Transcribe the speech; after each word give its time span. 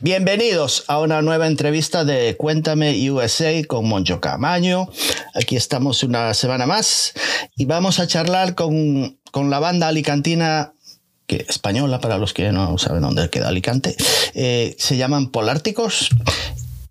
Bienvenidos 0.00 0.84
a 0.86 1.00
una 1.00 1.22
nueva 1.22 1.48
entrevista 1.48 2.04
de 2.04 2.36
Cuéntame 2.36 3.10
USA 3.10 3.52
con 3.66 3.88
Moncho 3.88 4.20
Camaño. 4.20 4.88
Aquí 5.34 5.56
estamos 5.56 6.04
una 6.04 6.32
semana 6.34 6.66
más 6.66 7.14
y 7.56 7.64
vamos 7.64 7.98
a 7.98 8.06
charlar 8.06 8.54
con, 8.54 9.18
con 9.32 9.50
la 9.50 9.58
banda 9.58 9.88
alicantina 9.88 10.72
que, 11.26 11.44
española, 11.48 12.00
para 12.00 12.16
los 12.16 12.32
que 12.32 12.52
no 12.52 12.78
saben 12.78 13.02
dónde 13.02 13.28
queda 13.28 13.48
Alicante. 13.48 13.96
Eh, 14.34 14.76
se 14.78 14.96
llaman 14.96 15.30
Polárticos 15.30 16.10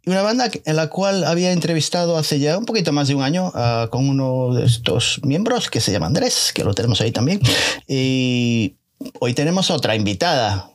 una 0.06 0.22
banda 0.22 0.52
en 0.66 0.76
la 0.76 0.88
cual 0.88 1.24
había 1.24 1.54
entrevistado 1.54 2.18
hace 2.18 2.40
ya 2.40 2.58
un 2.58 2.66
poquito 2.66 2.92
más 2.92 3.08
de 3.08 3.16
un 3.16 3.24
año 3.24 3.54
uh, 3.54 3.90
con 3.90 4.10
uno 4.10 4.54
de 4.54 4.66
estos 4.66 5.22
miembros 5.24 5.70
que 5.70 5.80
se 5.80 5.94
llama 5.94 6.08
Andrés, 6.08 6.52
que 6.54 6.64
lo 6.66 6.74
tenemos 6.74 7.00
ahí 7.00 7.12
también. 7.12 7.40
Y 7.88 8.76
hoy 9.20 9.34
tenemos 9.34 9.70
otra 9.70 9.96
invitada 9.96 10.72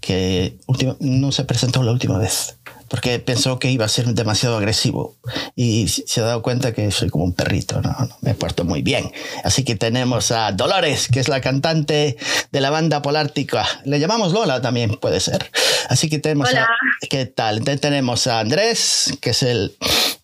que 0.00 0.58
no 1.00 1.32
se 1.32 1.44
presentó 1.44 1.82
la 1.82 1.92
última 1.92 2.18
vez 2.18 2.56
porque 2.90 3.20
pensó 3.20 3.60
que 3.60 3.70
iba 3.70 3.84
a 3.84 3.88
ser 3.88 4.06
demasiado 4.06 4.56
agresivo 4.56 5.14
y 5.54 5.86
se 5.86 6.20
ha 6.20 6.24
dado 6.24 6.42
cuenta 6.42 6.72
que 6.72 6.90
soy 6.90 7.08
como 7.08 7.22
un 7.22 7.34
perrito, 7.34 7.80
no, 7.80 7.90
no 7.90 8.18
me 8.20 8.34
porto 8.34 8.64
muy 8.64 8.82
bien. 8.82 9.12
Así 9.44 9.62
que 9.62 9.76
tenemos 9.76 10.32
a 10.32 10.50
Dolores, 10.50 11.06
que 11.06 11.20
es 11.20 11.28
la 11.28 11.40
cantante 11.40 12.16
de 12.50 12.60
la 12.60 12.70
banda 12.70 13.00
Polártica. 13.00 13.64
Le 13.84 14.00
llamamos 14.00 14.32
Lola 14.32 14.60
también, 14.60 14.96
puede 14.96 15.20
ser. 15.20 15.52
Así 15.88 16.10
que 16.10 16.18
tenemos 16.18 16.50
Hola. 16.50 16.64
a, 16.64 17.06
¿qué 17.08 17.26
tal? 17.26 17.58
Entonces 17.58 17.80
tenemos 17.80 18.26
a 18.26 18.40
Andrés, 18.40 19.16
que 19.20 19.30
es 19.30 19.44
el 19.44 19.76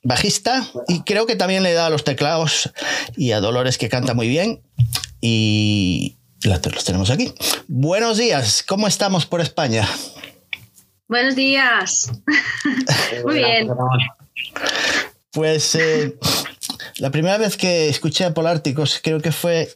bajista 0.03 0.69
y 0.89 1.03
creo 1.03 1.27
que 1.27 1.37
también 1.37 1.63
le 1.63 1.73
da 1.73 1.89
los 1.89 2.03
teclados 2.03 2.73
y 3.17 3.31
a 3.31 3.41
Dolores 3.41 3.79
que 3.79 3.89
canta 3.89 4.13
muy 4.13 4.27
bien 4.27 4.61
y 5.21 6.17
los 6.43 6.61
tenemos 6.85 7.11
aquí. 7.11 7.33
Buenos 7.69 8.19
días, 8.19 8.63
¿cómo 8.63 8.87
estamos 8.87 9.27
por 9.27 9.41
España? 9.41 9.89
Buenos 11.09 11.35
días. 11.35 12.13
Muy 13.25 13.39
bien. 13.39 13.69
Pues 15.33 15.75
eh, 15.75 16.17
la 16.99 17.11
primera 17.11 17.39
vez 17.39 17.57
que 17.57 17.89
escuché 17.89 18.25
a 18.25 18.35
Polárticos 18.35 19.01
creo 19.03 19.21
que 19.21 19.33
fue, 19.33 19.75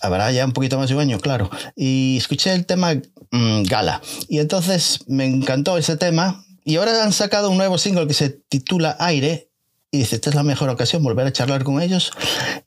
habrá 0.00 0.30
ya 0.30 0.44
un 0.44 0.52
poquito 0.52 0.78
más 0.78 0.88
de 0.88 0.94
un 0.94 1.00
año, 1.00 1.18
claro, 1.18 1.50
y 1.74 2.16
escuché 2.16 2.52
el 2.52 2.64
tema 2.66 2.94
mmm, 3.32 3.64
Gala. 3.64 4.00
Y 4.28 4.38
entonces 4.38 5.00
me 5.08 5.26
encantó 5.26 5.76
ese 5.76 5.96
tema 5.96 6.44
y 6.64 6.76
ahora 6.76 7.02
han 7.02 7.12
sacado 7.12 7.50
un 7.50 7.56
nuevo 7.56 7.78
single 7.78 8.06
que 8.06 8.14
se 8.14 8.30
titula 8.30 8.96
Aire. 9.00 9.48
Y 9.90 9.98
dice, 9.98 10.14
esta 10.14 10.30
es 10.30 10.36
la 10.36 10.44
mejor 10.44 10.68
ocasión, 10.68 11.02
volver 11.02 11.26
a 11.26 11.32
charlar 11.32 11.64
con 11.64 11.82
ellos 11.82 12.12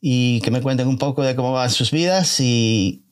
y 0.02 0.42
que 0.42 0.50
me 0.50 0.60
cuenten 0.60 0.88
un 0.88 0.98
poco 0.98 1.22
de 1.22 1.34
cómo 1.34 1.54
van 1.54 1.70
sus 1.70 1.90
vidas 1.90 2.38
y, 2.38 3.04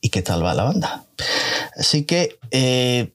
y 0.00 0.08
qué 0.08 0.22
tal 0.22 0.44
va 0.44 0.54
la 0.54 0.64
banda. 0.64 1.04
Así 1.76 2.04
que 2.04 2.38
eh, 2.50 3.12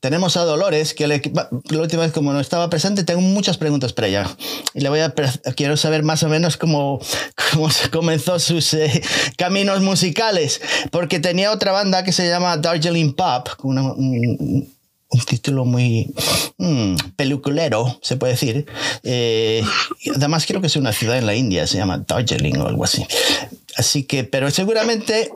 tenemos 0.00 0.36
a 0.36 0.44
Dolores, 0.44 0.94
que 0.94 1.06
le, 1.06 1.22
la 1.32 1.80
última 1.80 2.02
vez 2.02 2.12
como 2.12 2.32
no 2.32 2.40
estaba 2.40 2.68
presente, 2.68 3.04
tengo 3.04 3.20
muchas 3.20 3.56
preguntas 3.56 3.92
para 3.92 4.08
ella. 4.08 4.36
Y 4.74 4.80
le 4.80 4.88
voy 4.88 5.00
a, 5.00 5.14
quiero 5.54 5.76
saber 5.76 6.02
más 6.02 6.22
o 6.24 6.28
menos 6.28 6.56
cómo, 6.56 7.00
cómo 7.52 7.68
comenzó 7.92 8.38
sus 8.38 8.74
eh, 8.74 9.02
caminos 9.36 9.80
musicales, 9.80 10.60
porque 10.90 11.20
tenía 11.20 11.52
otra 11.52 11.72
banda 11.72 12.02
que 12.02 12.12
se 12.12 12.28
llama 12.28 12.56
Darjeeling 12.56 13.14
Pop, 13.14 13.48
una, 13.62 13.92
un, 13.92 14.68
un 15.08 15.20
título 15.20 15.64
muy 15.64 16.12
mmm, 16.58 16.96
peluculero, 17.14 17.98
se 18.02 18.16
puede 18.16 18.32
decir. 18.32 18.66
Eh, 19.04 19.62
además, 20.16 20.46
creo 20.46 20.60
que 20.60 20.66
es 20.66 20.76
una 20.76 20.92
ciudad 20.92 21.18
en 21.18 21.26
la 21.26 21.34
India, 21.34 21.66
se 21.66 21.76
llama 21.76 21.98
Darjeeling 21.98 22.56
o 22.58 22.66
algo 22.66 22.84
así. 22.84 23.06
Así 23.76 24.04
que, 24.04 24.24
pero 24.24 24.50
seguramente 24.50 25.30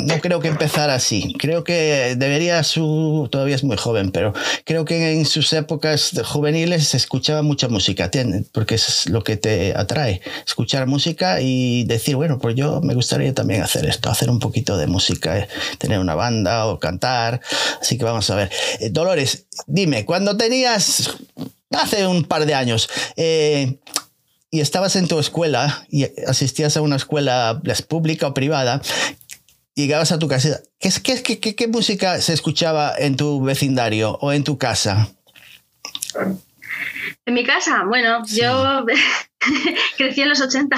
no 0.00 0.20
creo 0.20 0.40
que 0.40 0.48
empezara 0.48 0.94
así. 0.94 1.34
Creo 1.38 1.62
que 1.62 2.16
debería 2.16 2.62
su, 2.64 3.28
todavía 3.30 3.54
es 3.54 3.64
muy 3.64 3.76
joven, 3.76 4.10
pero 4.10 4.34
creo 4.64 4.84
que 4.84 5.12
en 5.12 5.24
sus 5.24 5.52
épocas 5.52 6.12
juveniles 6.24 6.88
se 6.88 6.96
escuchaba 6.96 7.42
mucha 7.42 7.68
música, 7.68 8.10
porque 8.52 8.74
es 8.74 9.08
lo 9.08 9.22
que 9.22 9.36
te 9.36 9.74
atrae, 9.76 10.20
escuchar 10.46 10.86
música 10.86 11.40
y 11.40 11.84
decir, 11.84 12.16
bueno, 12.16 12.38
pues 12.38 12.56
yo 12.56 12.80
me 12.80 12.94
gustaría 12.94 13.32
también 13.34 13.62
hacer 13.62 13.86
esto, 13.86 14.10
hacer 14.10 14.30
un 14.30 14.40
poquito 14.40 14.76
de 14.76 14.86
música, 14.86 15.38
eh, 15.38 15.48
tener 15.78 16.00
una 16.00 16.14
banda 16.14 16.66
o 16.66 16.78
cantar. 16.78 17.40
Así 17.80 17.98
que 17.98 18.04
vamos 18.04 18.28
a 18.30 18.34
ver. 18.34 18.50
Eh, 18.80 18.90
Dolores, 18.90 19.46
dime, 19.66 20.04
cuando 20.04 20.36
tenías, 20.36 21.10
hace 21.70 22.06
un 22.06 22.24
par 22.24 22.46
de 22.46 22.54
años, 22.54 22.88
eh, 23.16 23.78
y 24.50 24.60
estabas 24.60 24.96
en 24.96 25.08
tu 25.08 25.18
escuela 25.18 25.84
y 25.88 26.06
asistías 26.26 26.76
a 26.76 26.82
una 26.82 26.96
escuela 26.96 27.60
pública 27.88 28.26
o 28.26 28.34
privada, 28.34 28.82
llegabas 29.74 30.12
a 30.12 30.18
tu 30.18 30.28
casa, 30.28 30.60
¿qué, 30.78 31.22
qué, 31.22 31.38
qué, 31.38 31.54
qué 31.54 31.68
música 31.68 32.20
se 32.20 32.32
escuchaba 32.32 32.94
en 32.98 33.16
tu 33.16 33.42
vecindario 33.42 34.18
o 34.20 34.32
en 34.32 34.44
tu 34.44 34.58
casa? 34.58 35.08
En 37.26 37.34
mi 37.34 37.44
casa, 37.44 37.84
bueno, 37.86 38.24
sí. 38.24 38.40
yo 38.40 38.84
crecí 39.96 40.22
en 40.22 40.28
los 40.28 40.40
80. 40.40 40.76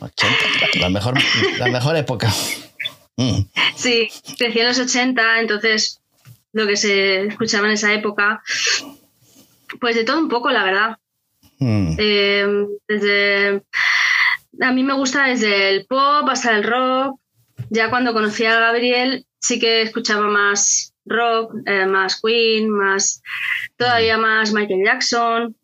80, 0.00 0.36
la 0.80 0.88
mejor, 0.88 1.14
la 1.58 1.68
mejor 1.68 1.96
época. 1.96 2.32
Mm. 3.16 3.42
Sí, 3.76 4.08
crecí 4.38 4.58
en 4.58 4.66
los 4.66 4.78
80, 4.78 5.40
entonces 5.40 6.00
lo 6.52 6.66
que 6.66 6.76
se 6.76 7.26
escuchaba 7.26 7.66
en 7.66 7.74
esa 7.74 7.92
época, 7.92 8.42
pues 9.80 9.94
de 9.94 10.04
todo 10.04 10.18
un 10.18 10.28
poco, 10.28 10.50
la 10.50 10.64
verdad. 10.64 10.96
Mm. 11.60 11.94
Eh, 11.98 12.66
desde 12.88 13.62
a 14.60 14.72
mí 14.72 14.82
me 14.82 14.94
gusta 14.94 15.26
desde 15.26 15.70
el 15.70 15.86
pop 15.86 16.28
hasta 16.28 16.56
el 16.56 16.64
rock. 16.64 17.20
Ya 17.70 17.90
cuando 17.90 18.12
conocí 18.12 18.44
a 18.44 18.58
Gabriel 18.58 19.26
sí 19.38 19.58
que 19.58 19.82
escuchaba 19.82 20.26
más 20.26 20.94
rock, 21.04 21.54
eh, 21.66 21.86
más 21.86 22.20
Queen, 22.20 22.68
más 22.68 23.22
todavía 23.76 24.18
más 24.18 24.52
Michael 24.52 24.84
Jackson. 24.84 25.56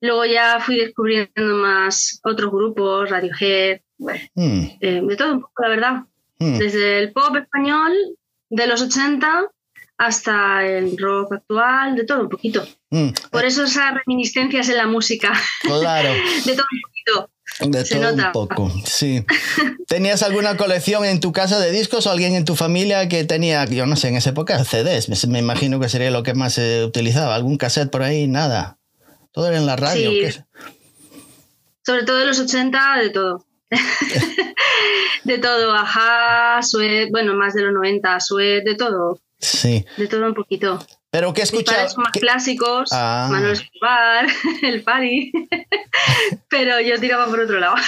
Luego 0.00 0.26
ya 0.26 0.60
fui 0.60 0.78
descubriendo 0.78 1.56
más 1.56 2.20
otros 2.22 2.50
grupos, 2.52 3.08
Radiohead, 3.08 3.80
bueno, 3.96 4.20
mm. 4.34 4.62
eh, 4.80 5.02
de 5.02 5.16
todo 5.16 5.34
un 5.34 5.40
poco, 5.40 5.62
la 5.62 5.68
verdad. 5.68 5.92
Mm. 6.38 6.58
Desde 6.58 6.98
el 6.98 7.12
pop 7.12 7.34
español 7.36 7.92
de 8.50 8.66
los 8.66 8.82
80 8.82 9.46
hasta 9.98 10.64
el 10.64 10.96
rock 10.96 11.32
actual, 11.32 11.96
de 11.96 12.04
todo 12.04 12.22
un 12.22 12.28
poquito. 12.28 12.66
Mm. 12.90 13.08
Por 13.30 13.44
eso 13.44 13.64
esas 13.64 13.94
reminiscencias 13.94 14.68
en 14.68 14.76
la 14.76 14.86
música. 14.86 15.32
Claro. 15.62 16.10
de 16.46 16.54
todo 16.54 16.66
un 16.72 16.80
poquito. 16.82 17.30
De 17.60 17.84
Se 17.84 17.96
todo 17.96 18.12
nota. 18.12 18.26
un 18.26 18.32
poco, 18.32 18.72
sí. 18.84 19.24
¿Tenías 19.88 20.22
alguna 20.22 20.56
colección 20.56 21.04
en 21.04 21.18
tu 21.18 21.32
casa 21.32 21.58
de 21.58 21.72
discos 21.72 22.06
o 22.06 22.10
alguien 22.10 22.34
en 22.36 22.44
tu 22.44 22.54
familia 22.54 23.08
que 23.08 23.24
tenía, 23.24 23.64
yo 23.64 23.86
no 23.86 23.96
sé, 23.96 24.08
en 24.08 24.16
esa 24.16 24.30
época 24.30 24.64
CDs? 24.64 25.26
Me, 25.26 25.40
imagino 25.40 25.80
que 25.80 25.88
sería 25.88 26.12
lo 26.12 26.22
que 26.22 26.34
más 26.34 26.54
se 26.54 26.84
utilizaba. 26.84 27.34
¿Algún 27.34 27.56
cassette 27.56 27.90
por 27.90 28.02
ahí? 28.02 28.28
Nada. 28.28 28.78
Todo 29.32 29.48
era 29.48 29.56
en 29.56 29.66
la 29.66 29.74
radio. 29.74 30.10
Sí. 30.10 30.20
¿qué? 30.20 30.44
Sobre 31.84 32.04
todo 32.04 32.20
en 32.20 32.28
los 32.28 32.38
80, 32.38 32.80
de 33.02 33.10
todo. 33.10 33.44
de 35.24 35.38
todo, 35.38 35.72
ajá, 35.72 36.62
Sued, 36.62 37.08
bueno, 37.10 37.34
más 37.34 37.54
de 37.54 37.62
los 37.62 37.72
90, 37.72 38.20
Sued, 38.20 38.62
de 38.64 38.76
todo. 38.76 39.20
Sí. 39.38 39.84
De 39.96 40.06
todo 40.06 40.26
un 40.26 40.34
poquito. 40.34 40.78
¿Pero 41.10 41.32
son 41.34 42.02
más 42.02 42.12
¿Qué- 42.12 42.20
clásicos, 42.20 42.90
Ah. 42.92 43.28
Manuel 43.30 43.52
Escobar, 43.52 44.26
el 44.62 44.82
Pari, 44.82 45.32
pero 46.50 46.80
yo 46.80 46.98
tiraba 47.00 47.26
por 47.26 47.40
otro 47.40 47.58
lado. 47.58 47.76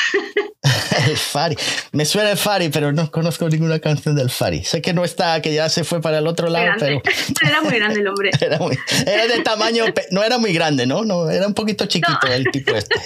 El 1.06 1.16
Fari. 1.16 1.56
Me 1.92 2.04
suena 2.04 2.32
el 2.32 2.36
Fari, 2.36 2.68
pero 2.68 2.92
no 2.92 3.10
conozco 3.10 3.48
ninguna 3.48 3.78
canción 3.78 4.14
del 4.16 4.28
Fari. 4.28 4.64
Sé 4.64 4.82
que 4.82 4.92
no 4.92 5.04
está, 5.04 5.40
que 5.40 5.54
ya 5.54 5.68
se 5.70 5.82
fue 5.84 6.00
para 6.02 6.18
el 6.18 6.26
otro 6.26 6.48
lado, 6.50 6.66
Grande. 6.66 7.00
pero 7.02 7.48
Era 7.50 7.62
muy 7.62 7.72
grande 7.78 8.00
el 8.00 8.08
hombre. 8.08 8.30
era, 8.40 8.58
muy- 8.58 8.78
era 9.06 9.26
de 9.26 9.40
tamaño, 9.42 9.84
no 10.10 10.22
era 10.22 10.36
muy 10.38 10.52
grande, 10.52 10.86
¿no? 10.86 11.04
No, 11.04 11.30
era 11.30 11.46
un 11.46 11.54
poquito 11.54 11.86
chiquito 11.86 12.26
No. 12.26 12.32
el 12.32 12.44
tipo 12.50 12.72
este. 12.74 12.96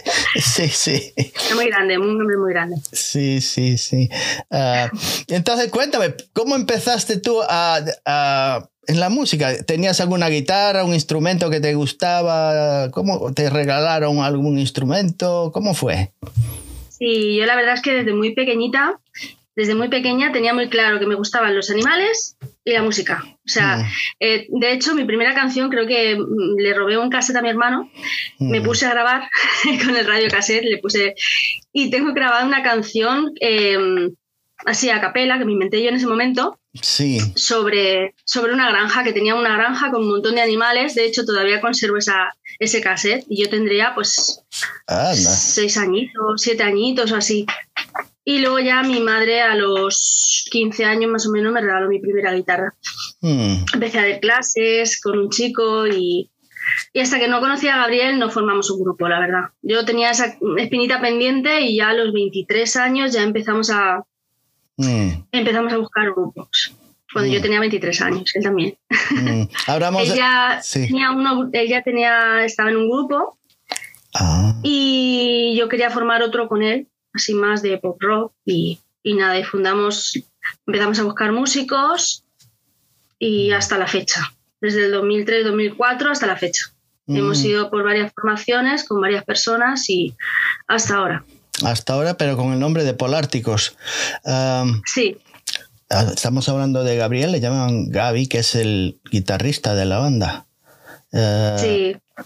Sí, 0.40 0.68
sí. 0.68 1.12
Era 1.16 1.54
muy 1.54 1.66
grande, 1.66 1.98
un 1.98 2.20
hombre 2.20 2.36
muy 2.36 2.52
grande. 2.52 2.76
Sí, 2.90 3.40
sí, 3.40 3.78
sí. 3.78 4.08
Ah, 4.50 4.90
entonces, 5.28 5.70
cuéntame, 5.70 6.14
¿cómo 6.32 6.56
empezaste 6.56 7.18
tú 7.20 7.40
a, 7.48 7.80
a- 8.06 8.68
en 8.86 9.00
la 9.00 9.08
música? 9.08 9.62
¿Tenías 9.64 10.00
alguna 10.00 10.28
guitarra, 10.28 10.84
un 10.84 10.94
instrumento 10.94 11.50
que 11.50 11.60
te 11.60 11.74
gustaba? 11.74 12.90
¿Cómo 12.90 13.32
te 13.32 13.50
regalaron 13.50 14.18
algún 14.18 14.58
instrumento? 14.58 15.50
¿Cómo 15.52 15.74
fue? 15.74 16.10
Sí, 16.88 17.36
yo 17.36 17.46
la 17.46 17.56
verdad 17.56 17.74
es 17.74 17.82
que 17.82 17.92
desde 17.92 18.14
muy 18.14 18.34
pequeñita, 18.34 18.98
desde 19.56 19.74
muy 19.74 19.88
pequeña 19.88 20.32
tenía 20.32 20.54
muy 20.54 20.68
claro 20.68 20.98
que 20.98 21.06
me 21.06 21.14
gustaban 21.14 21.54
los 21.54 21.70
animales 21.70 22.36
y 22.64 22.72
la 22.72 22.82
música. 22.82 23.22
O 23.26 23.48
sea, 23.48 23.76
Mm. 23.78 23.82
eh, 24.20 24.46
de 24.48 24.72
hecho, 24.72 24.94
mi 24.94 25.04
primera 25.04 25.34
canción 25.34 25.70
creo 25.70 25.86
que 25.86 26.16
mm, 26.16 26.58
le 26.58 26.72
robé 26.74 26.96
un 26.98 27.10
cassette 27.10 27.36
a 27.36 27.42
mi 27.42 27.50
hermano, 27.50 27.90
me 28.38 28.60
Mm. 28.60 28.64
puse 28.64 28.86
a 28.86 28.90
grabar 28.90 29.28
con 29.84 29.96
el 29.96 30.06
radio 30.06 30.28
cassette, 30.28 30.64
le 30.64 30.78
puse 30.78 31.14
y 31.72 31.90
tengo 31.90 32.12
grabada 32.14 32.44
una 32.46 32.62
canción 32.62 33.32
eh, 33.40 33.76
así 34.66 34.90
a 34.90 35.00
capela 35.00 35.38
que 35.38 35.44
me 35.44 35.52
inventé 35.52 35.82
yo 35.82 35.88
en 35.88 35.96
ese 35.96 36.06
momento 36.06 36.58
Sí. 36.80 37.18
sobre, 37.36 38.14
sobre 38.24 38.52
una 38.52 38.68
granja, 38.68 39.04
que 39.04 39.12
tenía 39.12 39.34
una 39.34 39.56
granja 39.56 39.90
con 39.90 40.02
un 40.02 40.08
montón 40.10 40.34
de 40.34 40.42
animales. 40.42 40.94
De 40.94 41.06
hecho, 41.06 41.24
todavía 41.24 41.60
conservo 41.60 41.96
esa, 41.98 42.34
ese 42.58 42.80
cassette 42.80 43.24
y 43.28 43.42
yo 43.42 43.48
tendría 43.48 43.94
pues 43.94 44.42
Anda. 44.86 45.14
seis 45.14 45.76
añitos, 45.76 46.42
siete 46.42 46.64
añitos 46.64 47.12
o 47.12 47.16
así. 47.16 47.46
Y 48.24 48.38
luego 48.38 48.58
ya 48.58 48.82
mi 48.82 49.00
madre 49.00 49.42
a 49.42 49.54
los 49.54 50.46
15 50.50 50.84
años 50.84 51.10
más 51.10 51.26
o 51.26 51.30
menos 51.30 51.52
me 51.52 51.60
regaló 51.60 51.88
mi 51.88 52.00
primera 52.00 52.32
guitarra. 52.32 52.74
Mm. 53.20 53.64
Empecé 53.74 53.98
a 53.98 54.08
dar 54.08 54.20
clases 54.20 54.98
con 55.00 55.18
un 55.18 55.28
chico 55.28 55.86
y, 55.86 56.30
hasta 56.98 57.18
que 57.18 57.28
no 57.28 57.40
conocí 57.40 57.68
a 57.68 57.76
Gabriel 57.76 58.18
no 58.18 58.30
formamos 58.30 58.70
un 58.70 58.82
grupo, 58.82 59.08
la 59.08 59.20
verdad. 59.20 59.50
Yo 59.60 59.84
tenía 59.84 60.10
esa 60.10 60.38
espinita 60.56 61.00
pendiente 61.02 61.60
y 61.60 61.76
ya 61.76 61.90
a 61.90 61.94
los 61.94 62.14
23 62.14 62.76
años 62.76 63.12
ya 63.12 63.22
empezamos 63.22 63.68
a, 63.70 64.04
mm. 64.76 65.26
empezamos 65.32 65.72
a 65.72 65.76
buscar 65.76 66.10
grupos. 66.12 66.74
Cuando 67.12 67.32
yo 67.32 67.38
mm. 67.38 67.42
tenía 67.42 67.60
23 67.60 68.00
años, 68.00 68.32
él 68.34 68.42
también. 68.42 68.76
Hablamos 69.66 70.02
ella, 70.10 70.60
tenía 70.72 71.12
uno, 71.12 71.48
ella 71.52 71.82
tenía, 71.82 72.44
estaba 72.44 72.70
en 72.70 72.76
un 72.76 72.90
grupo 72.90 73.38
ah. 74.14 74.54
y 74.62 75.54
yo 75.56 75.68
quería 75.68 75.90
formar 75.90 76.22
otro 76.22 76.48
con 76.48 76.62
él, 76.62 76.88
así 77.12 77.34
más 77.34 77.62
de 77.62 77.78
pop 77.78 78.00
rock 78.00 78.32
y, 78.44 78.80
y 79.02 79.14
nada, 79.14 79.38
y 79.38 79.44
fundamos, 79.44 80.18
empezamos 80.66 80.98
a 80.98 81.04
buscar 81.04 81.30
músicos 81.30 82.24
y 83.18 83.52
hasta 83.52 83.78
la 83.78 83.86
fecha, 83.86 84.20
desde 84.60 84.86
el 84.86 84.94
2003-2004 84.94 86.10
hasta 86.10 86.26
la 86.26 86.36
fecha. 86.36 86.62
Hemos 87.06 87.42
mm. 87.42 87.46
ido 87.46 87.70
por 87.70 87.84
varias 87.84 88.12
formaciones 88.12 88.88
con 88.88 89.00
varias 89.00 89.24
personas 89.24 89.88
y 89.90 90.14
hasta 90.66 90.96
ahora. 90.96 91.24
Hasta 91.62 91.92
ahora, 91.92 92.16
pero 92.16 92.36
con 92.36 92.52
el 92.52 92.58
nombre 92.58 92.84
de 92.84 92.94
Polárticos. 92.94 93.76
sí. 94.86 95.16
Ah, 95.90 96.06
estamos 96.12 96.48
hablando 96.48 96.82
de 96.82 96.96
Gabriel, 96.96 97.30
le 97.30 97.40
llaman 97.40 97.90
Gaby, 97.90 98.26
que 98.26 98.38
es 98.38 98.54
el 98.54 98.98
guitarrista 99.12 99.74
de 99.74 99.84
la 99.84 99.98
banda. 99.98 100.46
Eh, 101.12 101.56
sí. 101.58 102.24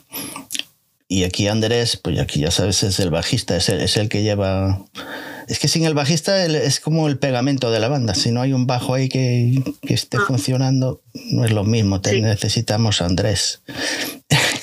Y 1.09 1.25
aquí 1.25 1.49
Andrés, 1.49 1.97
pues 1.97 2.19
aquí 2.21 2.41
ya 2.41 2.51
sabes, 2.51 2.83
es 2.85 3.01
el 3.01 3.11
bajista, 3.11 3.57
es 3.57 3.69
el, 3.69 3.81
es 3.81 3.97
el 3.97 4.09
que 4.09 4.23
lleva 4.23 4.81
es 5.49 5.59
que 5.59 5.67
sin 5.67 5.85
el 5.85 5.95
bajista 5.95 6.45
es 6.45 6.79
como 6.79 7.09
el 7.09 7.19
pegamento 7.19 7.71
de 7.71 7.81
la 7.81 7.89
banda. 7.89 8.15
Si 8.15 8.31
no 8.31 8.43
hay 8.43 8.53
un 8.53 8.67
bajo 8.67 8.93
ahí 8.93 9.09
que, 9.09 9.63
esté 9.83 10.19
ah. 10.19 10.25
funcionando, 10.27 11.01
no 11.31 11.45
es 11.45 11.53
lo 11.53 11.65
mismo. 11.65 12.01
Necesitamos 12.05 13.01
a 13.01 13.07
Andrés. 13.07 13.63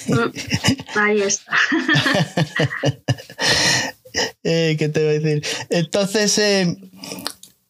Mm, 0.07 0.99
ahí 0.99 1.21
está. 1.21 1.57
Eh, 4.43 4.75
¿Qué 4.77 4.89
te 4.89 5.03
voy 5.03 5.15
a 5.15 5.19
decir? 5.19 5.43
Entonces, 5.69 6.37
eh, 6.37 6.77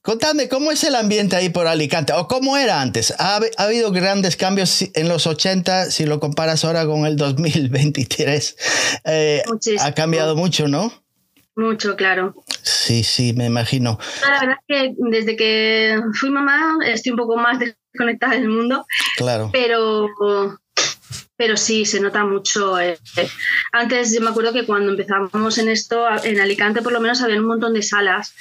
contadme, 0.01 0.47
¿cómo 0.47 0.71
es 0.71 0.83
el 0.83 0.95
ambiente 0.95 1.36
ahí 1.36 1.50
por 1.50 1.68
Alicante? 1.68 2.13
¿O 2.13 2.27
cómo 2.27 2.57
era 2.57 2.81
antes? 2.81 3.13
¿Ha, 3.18 3.39
habido 3.57 3.92
grandes 3.92 4.36
cambios 4.36 4.86
en 4.94 5.07
los 5.07 5.27
80 5.27 5.92
si 5.92 6.06
lo 6.06 6.19
comparas 6.19 6.65
ahora 6.65 6.86
con 6.86 7.06
el 7.06 7.15
2023? 7.15 8.57
Eh, 9.06 9.44
ha 9.80 9.92
cambiado 9.94 10.36
mucho, 10.36 10.68
¿no? 10.68 10.92
Mucho, 11.56 11.95
claro. 11.95 12.36
Sí, 12.62 13.03
sí, 13.03 13.33
me 13.33 13.45
imagino. 13.45 13.98
La 14.21 14.39
verdad 14.41 14.57
es 14.68 14.68
que 14.68 14.94
desde 14.98 15.36
que 15.38 15.98
fui 16.19 16.30
mamá 16.30 16.77
estoy 16.86 17.12
un 17.12 17.18
poco 17.18 17.38
más 17.38 17.59
desconectada 17.59 18.33
del 18.33 18.50
mundo. 18.50 18.86
Claro. 19.15 19.50
Pero, 19.53 20.09
pero 21.37 21.57
sí, 21.57 21.85
se 21.85 21.99
nota 21.99 22.23
mucho. 22.25 22.79
Eh, 22.79 22.97
antes 23.71 24.13
yo 24.13 24.21
me 24.21 24.29
acuerdo 24.29 24.53
que 24.53 24.65
cuando 24.65 24.91
empezábamos 24.91 25.57
en 25.57 25.69
esto, 25.69 26.05
en 26.23 26.39
Alicante 26.39 26.81
por 26.81 26.93
lo 26.93 27.01
menos 27.01 27.21
había 27.21 27.39
un 27.39 27.47
montón 27.47 27.73
de 27.73 27.81
salas. 27.81 28.33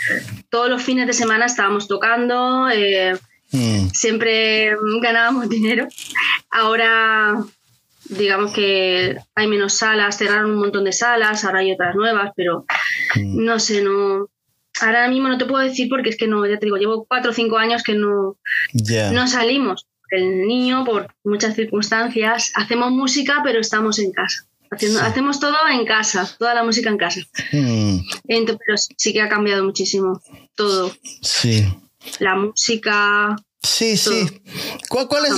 Todos 0.48 0.68
los 0.68 0.82
fines 0.82 1.06
de 1.06 1.12
semana 1.12 1.46
estábamos 1.46 1.88
tocando, 1.88 2.68
eh, 2.70 3.18
mm. 3.52 3.88
siempre 3.88 4.76
ganábamos 5.00 5.48
dinero. 5.48 5.88
Ahora 6.50 7.44
digamos 8.08 8.52
que 8.52 9.16
hay 9.34 9.46
menos 9.46 9.78
salas, 9.78 10.18
cerraron 10.18 10.52
un 10.52 10.58
montón 10.58 10.84
de 10.84 10.92
salas, 10.92 11.44
ahora 11.44 11.60
hay 11.60 11.72
otras 11.72 11.94
nuevas, 11.96 12.32
pero 12.36 12.64
mm. 13.16 13.44
no 13.44 13.58
sé, 13.58 13.82
no. 13.82 14.28
Ahora 14.80 15.08
mismo 15.08 15.28
no 15.28 15.38
te 15.38 15.46
puedo 15.46 15.62
decir 15.62 15.88
porque 15.88 16.10
es 16.10 16.16
que 16.16 16.26
no, 16.26 16.44
ya 16.46 16.58
te 16.58 16.66
digo, 16.66 16.76
llevo 16.76 17.06
cuatro 17.08 17.30
o 17.30 17.34
cinco 17.34 17.58
años 17.58 17.82
que 17.82 17.94
no, 17.94 18.36
no 19.12 19.28
salimos. 19.28 19.86
El 20.16 20.46
niño, 20.46 20.84
por 20.84 21.14
muchas 21.24 21.54
circunstancias, 21.54 22.52
hacemos 22.54 22.90
música, 22.90 23.40
pero 23.44 23.60
estamos 23.60 23.98
en 23.98 24.12
casa. 24.12 24.46
Hacemos 25.02 25.38
todo 25.38 25.54
en 25.70 25.84
casa, 25.86 26.28
toda 26.38 26.54
la 26.54 26.64
música 26.64 26.90
en 26.90 26.96
casa. 26.96 27.20
Mm. 27.52 27.98
Entonces, 28.26 28.60
pero 28.66 28.76
sí 28.96 29.12
que 29.12 29.20
ha 29.20 29.28
cambiado 29.28 29.64
muchísimo 29.64 30.20
todo. 30.56 30.92
Sí. 31.22 31.64
La 32.18 32.34
música, 32.34 33.36
Sí, 33.64 33.96
sí. 33.96 34.42
¿Cuál, 34.90 35.24
es 35.24 35.32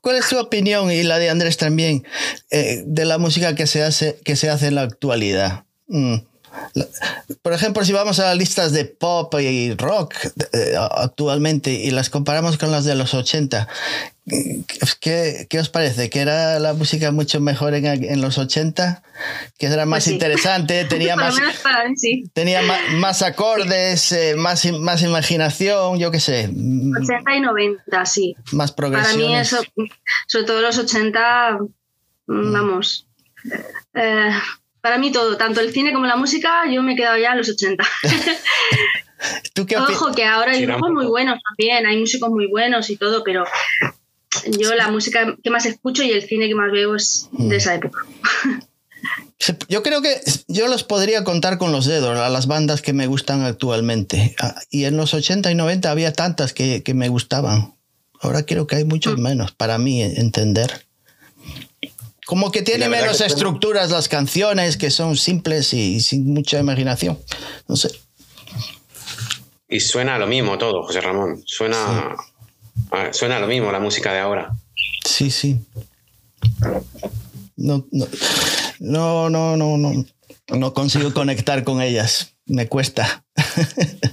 ¿Cuál, 0.00 0.16
es 0.16 0.26
su 0.26 0.38
opinión 0.38 0.92
y 0.92 1.02
la 1.02 1.18
de 1.18 1.30
Andrés 1.30 1.56
también 1.56 2.04
eh, 2.50 2.84
de 2.86 3.04
la 3.04 3.18
música 3.18 3.56
que 3.56 3.66
se 3.66 3.82
hace, 3.82 4.20
que 4.24 4.36
se 4.36 4.48
hace 4.48 4.68
en 4.68 4.76
la 4.76 4.82
actualidad? 4.82 5.64
Mm. 5.88 6.18
Por 7.42 7.52
ejemplo, 7.52 7.84
si 7.84 7.92
vamos 7.92 8.18
a 8.18 8.24
las 8.24 8.36
listas 8.36 8.72
de 8.72 8.84
pop 8.84 9.34
y 9.40 9.74
rock 9.74 10.14
eh, 10.52 10.74
actualmente 10.76 11.72
y 11.72 11.90
las 11.90 12.10
comparamos 12.10 12.58
con 12.58 12.70
las 12.70 12.84
de 12.84 12.94
los 12.94 13.14
80, 13.14 13.68
¿qué, 15.00 15.46
qué 15.48 15.58
os 15.58 15.68
parece? 15.68 16.10
¿Que 16.10 16.20
era 16.20 16.58
la 16.58 16.74
música 16.74 17.10
mucho 17.10 17.40
mejor 17.40 17.74
en, 17.74 17.86
en 17.86 18.20
los 18.20 18.38
80? 18.38 19.02
¿Que 19.58 19.66
era 19.66 19.86
más 19.86 20.04
pues 20.04 20.14
interesante? 20.14 20.84
¿Tenía, 20.88 21.16
más, 21.16 21.34
tenía 22.32 22.62
más, 22.96 23.22
acordes, 23.22 24.12
eh, 24.12 24.34
más, 24.36 24.64
más 24.72 25.02
imaginación? 25.02 25.98
Yo 25.98 26.10
qué 26.10 26.20
sé. 26.20 26.48
80 26.48 27.36
y 27.36 27.40
90, 27.40 28.06
sí. 28.06 28.36
Más 28.52 28.72
progresión. 28.72 29.14
Para 29.14 29.26
mí 29.26 29.36
eso, 29.36 29.62
sobre 30.26 30.46
todo 30.46 30.60
los 30.60 30.78
80, 30.78 31.58
mm. 32.26 32.52
vamos... 32.52 33.06
Eh, 33.94 34.30
para 34.82 34.98
mí 34.98 35.10
todo, 35.10 35.38
tanto 35.38 35.60
el 35.60 35.72
cine 35.72 35.92
como 35.94 36.06
la 36.06 36.16
música, 36.16 36.64
yo 36.70 36.82
me 36.82 36.92
he 36.92 36.96
quedado 36.96 37.16
ya 37.16 37.30
en 37.30 37.38
los 37.38 37.48
80. 37.48 37.82
Ojo, 39.88 40.12
que 40.12 40.24
ahora 40.24 40.52
hay 40.52 40.66
grupos 40.66 40.90
muy 40.90 41.06
buenos 41.06 41.38
también, 41.48 41.86
hay 41.86 41.98
músicos 41.98 42.28
muy 42.30 42.48
buenos 42.48 42.90
y 42.90 42.96
todo, 42.96 43.22
pero 43.22 43.44
yo 44.58 44.74
la 44.74 44.88
música 44.88 45.36
que 45.42 45.50
más 45.50 45.64
escucho 45.66 46.02
y 46.02 46.10
el 46.10 46.22
cine 46.22 46.48
que 46.48 46.56
más 46.56 46.72
veo 46.72 46.96
es 46.96 47.28
de 47.30 47.56
esa 47.56 47.74
época. 47.74 48.00
Yo 49.68 49.82
creo 49.82 50.00
que 50.02 50.20
yo 50.46 50.68
los 50.68 50.84
podría 50.84 51.24
contar 51.24 51.58
con 51.58 51.72
los 51.72 51.86
dedos 51.86 52.16
a 52.16 52.28
las 52.28 52.46
bandas 52.46 52.80
que 52.80 52.92
me 52.92 53.08
gustan 53.08 53.42
actualmente. 53.42 54.36
Ah, 54.38 54.54
y 54.70 54.84
en 54.84 54.96
los 54.96 55.14
80 55.14 55.50
y 55.50 55.56
90 55.56 55.90
había 55.90 56.12
tantas 56.12 56.52
que, 56.52 56.84
que 56.84 56.94
me 56.94 57.08
gustaban. 57.08 57.74
Ahora 58.20 58.46
creo 58.46 58.68
que 58.68 58.76
hay 58.76 58.84
muchos 58.84 59.18
mm. 59.18 59.20
menos, 59.20 59.50
para 59.50 59.78
mí 59.78 60.00
entender. 60.00 60.86
Como 62.32 62.50
que 62.50 62.62
tiene 62.62 62.88
menos 62.88 63.20
estructuras 63.20 63.90
las 63.90 64.08
canciones, 64.08 64.78
que 64.78 64.90
son 64.90 65.18
simples 65.18 65.74
y, 65.74 66.00
sin 66.00 66.32
mucha 66.32 66.58
imaginación. 66.58 67.18
No 67.68 67.76
sé. 67.76 67.90
Y 69.68 69.80
suena 69.80 70.16
lo 70.16 70.26
mismo 70.26 70.56
todo, 70.56 70.82
José 70.82 71.02
Ramón. 71.02 71.42
Suena, 71.44 72.16
suena 73.10 73.38
lo 73.38 73.46
mismo 73.46 73.70
la 73.70 73.80
música 73.80 74.14
de 74.14 74.20
ahora. 74.20 74.50
Sí, 75.04 75.30
sí. 75.30 75.60
No, 77.56 77.86
no, 77.90 78.08
no, 78.80 79.28
no, 79.28 79.56
no, 79.58 79.76
no, 79.76 80.04
no 80.48 80.72
consigo 80.72 81.12
conectar 81.12 81.64
con 81.64 81.82
ellas. 81.82 82.32
Me 82.46 82.66
cuesta. 82.66 83.26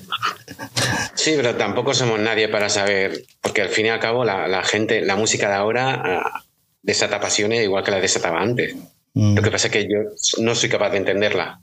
Sí, 1.15 1.33
pero 1.35 1.55
tampoco 1.55 1.93
somos 1.93 2.17
nadie 2.17 2.47
para 2.47 2.69
saber, 2.69 3.25
porque 3.41 3.61
al 3.61 3.67
fin 3.67 3.87
y 3.87 3.89
al 3.89 3.99
cabo 3.99 4.23
la, 4.23 4.47
la 4.47 4.63
gente, 4.63 5.01
la 5.01 5.17
música 5.17 5.49
de 5.49 5.55
ahora 5.55 6.01
ah, 6.01 6.43
desata 6.81 7.19
pasiones 7.19 7.63
igual 7.63 7.83
que 7.83 7.91
la 7.91 7.99
desataba 7.99 8.41
antes. 8.41 8.75
Mm. 9.13 9.35
Lo 9.35 9.41
que 9.41 9.51
pasa 9.51 9.67
es 9.67 9.73
que 9.73 9.83
yo 9.83 9.99
no 10.39 10.55
soy 10.55 10.69
capaz 10.69 10.91
de 10.91 10.97
entenderla. 10.97 11.59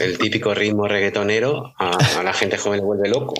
el, 0.00 0.18
típico 0.18 0.54
ritmo 0.54 0.88
reggaetonero 0.88 1.74
a, 1.78 2.22
la 2.22 2.32
gente 2.32 2.58
joven 2.58 2.80
le 2.80 2.86
vuelve 2.86 3.08
loco. 3.08 3.34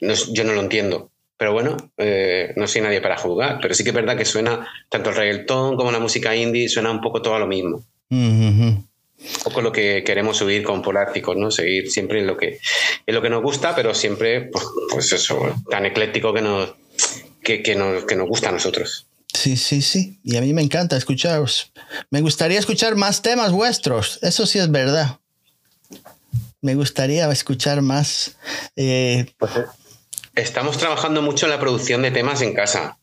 yo 0.00 0.44
no 0.44 0.52
lo 0.52 0.60
entiendo. 0.60 1.10
Pero 1.36 1.52
bueno, 1.52 1.76
eh, 1.98 2.52
no 2.56 2.66
soy 2.66 2.80
nadie 2.80 3.00
para 3.00 3.16
juzgar. 3.16 3.58
Pero 3.60 3.74
sí 3.74 3.82
que 3.82 3.90
es 3.90 3.94
verdad 3.94 4.16
que 4.16 4.24
suena 4.24 4.68
tanto 4.88 5.10
el 5.10 5.16
reggaetón 5.16 5.76
como 5.76 5.90
la 5.90 5.98
música 5.98 6.34
indie, 6.34 6.68
suena 6.68 6.90
un 6.90 7.00
poco 7.00 7.22
todo 7.22 7.34
a 7.34 7.40
lo 7.40 7.46
mismo. 7.46 7.84
Un 8.10 8.86
poco 9.42 9.62
lo 9.62 9.72
que 9.72 10.04
queremos 10.04 10.36
subir 10.36 10.62
con 10.62 10.82
Polárticos, 10.82 11.36
¿no? 11.36 11.50
Seguir 11.50 11.90
siempre 11.90 12.20
en 12.20 12.26
lo 12.26 12.36
que, 12.36 12.60
en 13.06 13.14
lo 13.14 13.22
que 13.22 13.30
nos 13.30 13.42
gusta, 13.42 13.74
pero 13.74 13.94
siempre, 13.94 14.42
pues, 14.42 14.64
pues 14.90 15.12
eso, 15.12 15.54
tan 15.70 15.86
ecléctico 15.86 16.32
que 16.32 16.42
nos, 16.42 16.74
que, 17.42 17.62
que, 17.62 17.74
nos, 17.74 18.04
que 18.04 18.16
nos 18.16 18.28
gusta 18.28 18.50
a 18.50 18.52
nosotros. 18.52 19.06
Sí, 19.44 19.58
sí, 19.58 19.82
sí. 19.82 20.18
Y 20.24 20.38
a 20.38 20.40
mí 20.40 20.54
me 20.54 20.62
encanta 20.62 20.96
escucharos. 20.96 21.70
Me 22.08 22.22
gustaría 22.22 22.58
escuchar 22.58 22.96
más 22.96 23.20
temas 23.20 23.52
vuestros. 23.52 24.18
Eso 24.22 24.46
sí 24.46 24.58
es 24.58 24.70
verdad. 24.70 25.18
Me 26.62 26.74
gustaría 26.74 27.30
escuchar 27.30 27.82
más. 27.82 28.38
Eh, 28.74 29.26
pues, 29.36 29.54
eh, 29.54 29.64
estamos 30.34 30.78
trabajando 30.78 31.20
mucho 31.20 31.44
en 31.44 31.50
la 31.50 31.60
producción 31.60 32.00
de 32.00 32.10
temas 32.10 32.40
en 32.40 32.54
casa. 32.54 32.96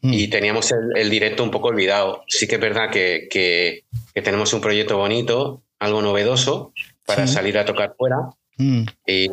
Mm. 0.00 0.12
Y 0.12 0.28
teníamos 0.28 0.72
el, 0.94 1.10
directo 1.10 1.42
un 1.42 1.50
poco 1.50 1.66
olvidado. 1.66 2.22
Sí 2.28 2.46
que 2.46 2.54
es 2.54 2.60
verdad 2.60 2.90
que, 2.92 3.82
tenemos 4.14 4.52
un 4.52 4.60
proyecto 4.60 4.98
bonito, 4.98 5.64
algo 5.80 6.00
novedoso, 6.00 6.72
para 7.06 7.26
salir 7.26 7.58
a 7.58 7.64
tocar 7.64 7.96
fuera. 7.98 8.18
Mm. 8.56 8.84
y, 9.04 9.28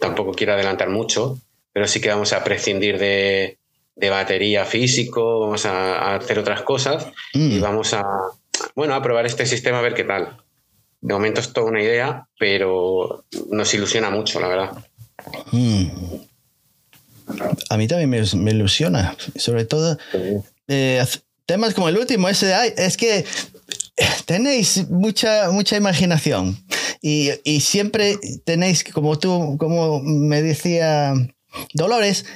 tampoco 0.00 0.32
quiero 0.32 0.54
adelantar 0.54 0.88
mucho, 0.88 1.38
pero 1.72 1.86
sí 1.86 2.00
que 2.00 2.08
vamos 2.08 2.32
a 2.32 2.42
prescindir 2.42 2.98
de, 2.98 3.59
de 4.00 4.10
batería 4.10 4.64
físico, 4.64 5.40
vamos 5.40 5.66
a, 5.66 6.16
hacer 6.16 6.38
otras 6.38 6.62
cosas 6.62 7.06
y 7.34 7.58
mm. 7.58 7.60
vamos 7.60 7.92
a, 7.92 8.02
bueno, 8.74 8.94
a 8.94 9.02
probar 9.02 9.26
este 9.26 9.44
sistema 9.46 9.78
a 9.78 9.82
ver 9.82 9.94
qué 9.94 10.04
tal. 10.04 10.38
De 11.02 11.14
momento 11.14 11.40
es 11.40 11.52
toda 11.52 11.66
una 11.66 11.82
idea, 11.82 12.26
pero 12.38 13.24
nos 13.50 13.72
ilusiona 13.74 14.10
mucho, 14.10 14.40
la 14.40 14.48
verdad. 14.48 14.70
Mm. 15.52 15.86
A 17.68 17.76
mí 17.76 17.86
también 17.86 18.10
me, 18.10 18.50
ilusiona, 18.50 19.16
sobre 19.36 19.64
todo 19.64 19.96
eh, 20.66 21.04
temas 21.46 21.74
como 21.74 21.88
el 21.88 21.98
último, 21.98 22.28
ese 22.28 22.52
es 22.76 22.96
que 22.96 23.24
tenéis 24.24 24.88
mucha, 24.88 25.50
mucha 25.50 25.76
imaginación 25.76 26.58
y, 27.02 27.30
y, 27.44 27.60
siempre 27.60 28.18
tenéis, 28.44 28.82
como 28.82 29.16
tú, 29.18 29.56
como 29.58 30.00
me 30.00 30.42
decía 30.42 31.14
Dolores, 31.74 32.26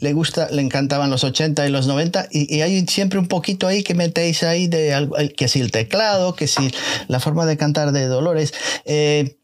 le 0.00 0.12
gusta, 0.12 0.48
le 0.50 0.62
encantaban 0.62 1.10
los 1.10 1.24
80 1.24 1.66
y 1.66 1.70
los 1.70 1.86
90 1.86 2.28
y, 2.30 2.60
hay 2.60 2.86
siempre 2.86 3.18
un 3.18 3.28
poquito 3.28 3.66
ahí 3.66 3.82
que 3.82 3.94
metéis 3.94 4.42
ahí 4.42 4.66
de 4.66 5.08
que 5.36 5.48
si 5.48 5.60
el 5.60 5.70
teclado, 5.70 6.34
que 6.34 6.46
si 6.46 6.72
la 7.08 7.20
forma 7.20 7.46
de 7.46 7.56
cantar 7.56 7.92
de 7.92 8.06
Dolores. 8.06 8.52
Eh, 8.84 9.36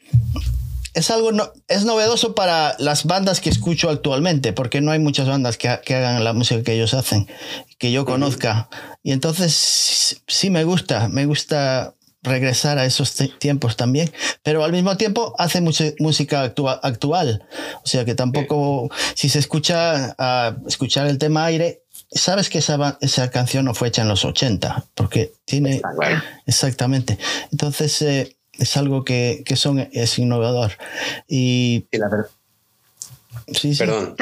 es 0.95 1.11
algo 1.11 1.31
no, 1.31 1.53
es 1.69 1.85
novedoso 1.85 2.35
para 2.35 2.75
las 2.79 3.05
bandas 3.05 3.43
que 3.43 3.51
escucho 3.51 3.91
actualmente, 3.91 4.55
porque 4.55 4.81
no 4.81 4.93
hay 4.93 4.99
muchas 4.99 5.29
bandas 5.29 5.59
que, 5.59 5.79
que, 5.85 5.95
hagan 5.95 6.25
la 6.25 6.33
música 6.33 6.63
que 6.63 6.73
ellos 6.73 6.95
hacen, 6.95 7.29
que 7.77 7.93
yo 7.93 8.07
conozca. 8.07 8.71
Y 9.03 9.13
entonces 9.13 10.23
sí 10.27 10.49
me 10.49 10.65
gusta, 10.65 11.09
me 11.09 11.27
gusta 11.27 11.96
regresar 12.27 12.79
a 12.79 12.85
esos 12.85 13.15
tiempos 13.39 13.77
también, 13.77 14.13
pero 14.43 14.65
al 14.65 14.73
mismo 14.73 14.97
tiempo 14.97 15.35
hace 15.39 15.61
mucha 15.61 15.85
música 15.99 16.43
actual. 16.43 17.47
O 17.83 17.87
sea 17.87 18.05
que 18.05 18.15
tampoco, 18.15 18.91
si 19.15 19.29
se 19.29 19.39
escucha, 19.39 20.15
a 20.19 20.57
escuchar 20.67 21.07
el 21.07 21.19
tema 21.19 21.47
aire, 21.47 21.83
sabes 22.11 22.51
que 22.51 22.59
esa, 22.59 22.99
esa 23.01 23.31
canción 23.31 23.65
no 23.65 23.75
fue 23.75 23.89
hecha 23.89 24.03
en 24.03 24.09
los 24.09 24.25
80, 24.25 24.85
porque 24.95 25.33
tiene... 25.45 25.81
Exactamente. 26.47 27.19
Entonces, 27.51 28.03
eh, 28.03 28.37
es 28.59 28.77
algo 28.77 29.05
que, 29.05 29.43
que, 29.45 29.57
son, 29.57 29.89
es 29.93 30.19
innovador. 30.19 30.73
Y, 31.29 31.87
la 31.93 32.09
verdad. 32.09 32.27
Sí, 33.49 33.75
sí. 33.75 33.79
Perdón. 33.79 34.17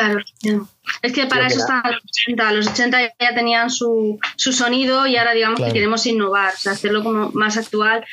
Es 1.02 1.12
que 1.12 1.26
para 1.26 1.46
eso 1.46 1.60
están 1.60 1.82
los 1.84 2.02
80. 2.26 2.52
Los 2.52 2.68
80 2.68 2.98
ya 3.20 3.34
tenían 3.34 3.70
su, 3.70 4.18
su 4.36 4.52
sonido 4.52 5.06
y 5.06 5.16
ahora 5.16 5.32
digamos 5.32 5.60
que 5.60 5.72
queremos 5.72 6.04
innovar, 6.06 6.52
hacerlo 6.66 7.02
como 7.02 7.30
más 7.32 7.56
actual 7.56 8.04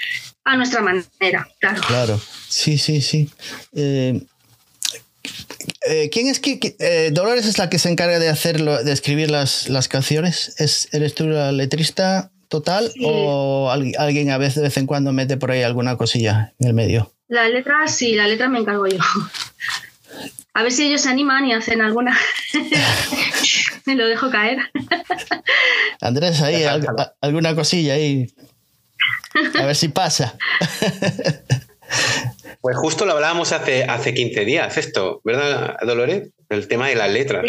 a 0.44 0.58
nuestra 0.58 0.82
manera. 0.82 1.48
Claro. 1.60 1.82
Claro. 1.88 2.22
Sí, 2.48 2.78
sí, 2.78 3.02
sí. 3.02 3.30
Eh, 3.76 4.22
eh, 5.88 6.10
¿Quién 6.12 6.28
es 6.28 6.40
que, 6.40 6.60
eh, 6.80 7.10
Dolores 7.12 7.46
es 7.46 7.58
la 7.58 7.70
que 7.70 7.80
se 7.80 7.90
encarga 7.90 8.20
de 8.20 8.30
hacerlo, 8.30 8.84
de 8.84 8.92
escribir 8.92 9.30
las, 9.32 9.70
las 9.70 9.88
canciones? 9.88 10.56
¿Es, 10.58 10.88
¿Eres 10.92 11.16
tú 11.16 11.28
la 11.28 11.52
letrista 11.52 12.32
total 12.48 12.92
o 13.04 13.72
alguien 13.72 14.30
a 14.30 14.38
veces 14.38 14.56
de 14.56 14.64
vez 14.64 14.78
en 14.78 14.86
cuando 14.86 15.14
mete 15.14 15.38
por 15.38 15.52
ahí 15.52 15.64
alguna 15.64 15.96
cosilla 15.98 16.54
en 16.60 16.68
el 16.68 16.74
medio? 16.74 17.14
La 17.28 17.48
letra, 17.48 17.88
sí, 17.88 18.14
la 18.14 18.28
letra 18.28 18.50
me 18.50 18.60
encargo 18.60 18.88
yo. 18.88 19.00
A 20.54 20.64
ver 20.64 20.72
si 20.72 20.88
ellos 20.88 21.02
se 21.02 21.10
animan 21.10 21.46
y 21.46 21.54
hacen 21.54 21.82
alguna. 21.82 22.18
Me 23.86 23.96
lo 23.96 24.08
dejo 24.08 24.30
caer. 24.30 24.60
Andrés, 26.02 26.42
ahí, 26.42 26.64
alguna 27.22 27.56
cosilla 27.56 27.94
ahí. 27.94 28.28
A 29.60 29.66
ver 29.66 29.76
si 29.76 29.90
pasa. 29.90 30.38
Pues 32.62 32.78
justo 32.78 33.06
lo 33.06 33.14
hablábamos 33.14 33.52
hace, 33.54 33.86
hace 33.86 34.14
15 34.14 34.46
días, 34.46 34.78
esto, 34.78 35.20
¿verdad, 35.24 35.78
Dolores? 35.82 36.30
El 36.48 36.68
tema 36.68 36.90
de 36.90 36.96
las 36.96 37.10
letras. 37.10 37.44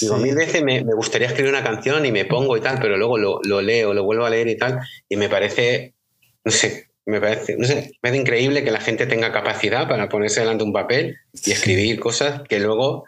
Digo, 0.00 0.16
mil 0.16 0.34
veces 0.34 0.62
me, 0.62 0.82
gustaría 0.82 1.28
escribir 1.28 1.52
una 1.52 1.62
canción 1.62 2.04
y 2.04 2.10
me 2.10 2.24
pongo 2.24 2.56
y 2.56 2.60
tal, 2.60 2.80
pero 2.80 2.96
luego 2.96 3.18
lo, 3.18 3.40
lo 3.44 3.62
leo, 3.62 3.94
lo 3.94 4.02
vuelvo 4.02 4.26
a 4.26 4.30
leer 4.30 4.48
y 4.48 4.56
tal, 4.56 4.80
y 5.08 5.16
me 5.16 5.28
parece, 5.28 5.94
no 6.44 6.50
sé, 6.50 6.87
me 7.08 7.22
parece, 7.22 7.56
no 7.56 7.66
sé, 7.66 7.74
me 7.74 7.98
parece 8.02 8.20
increíble 8.20 8.62
que 8.62 8.70
la 8.70 8.80
gente 8.80 9.06
tenga 9.06 9.32
capacidad 9.32 9.88
para 9.88 10.10
ponerse 10.10 10.40
delante 10.40 10.62
de 10.62 10.66
un 10.66 10.74
papel 10.74 11.16
y 11.32 11.52
escribir 11.52 11.98
cosas 11.98 12.42
que 12.46 12.60
luego 12.60 13.06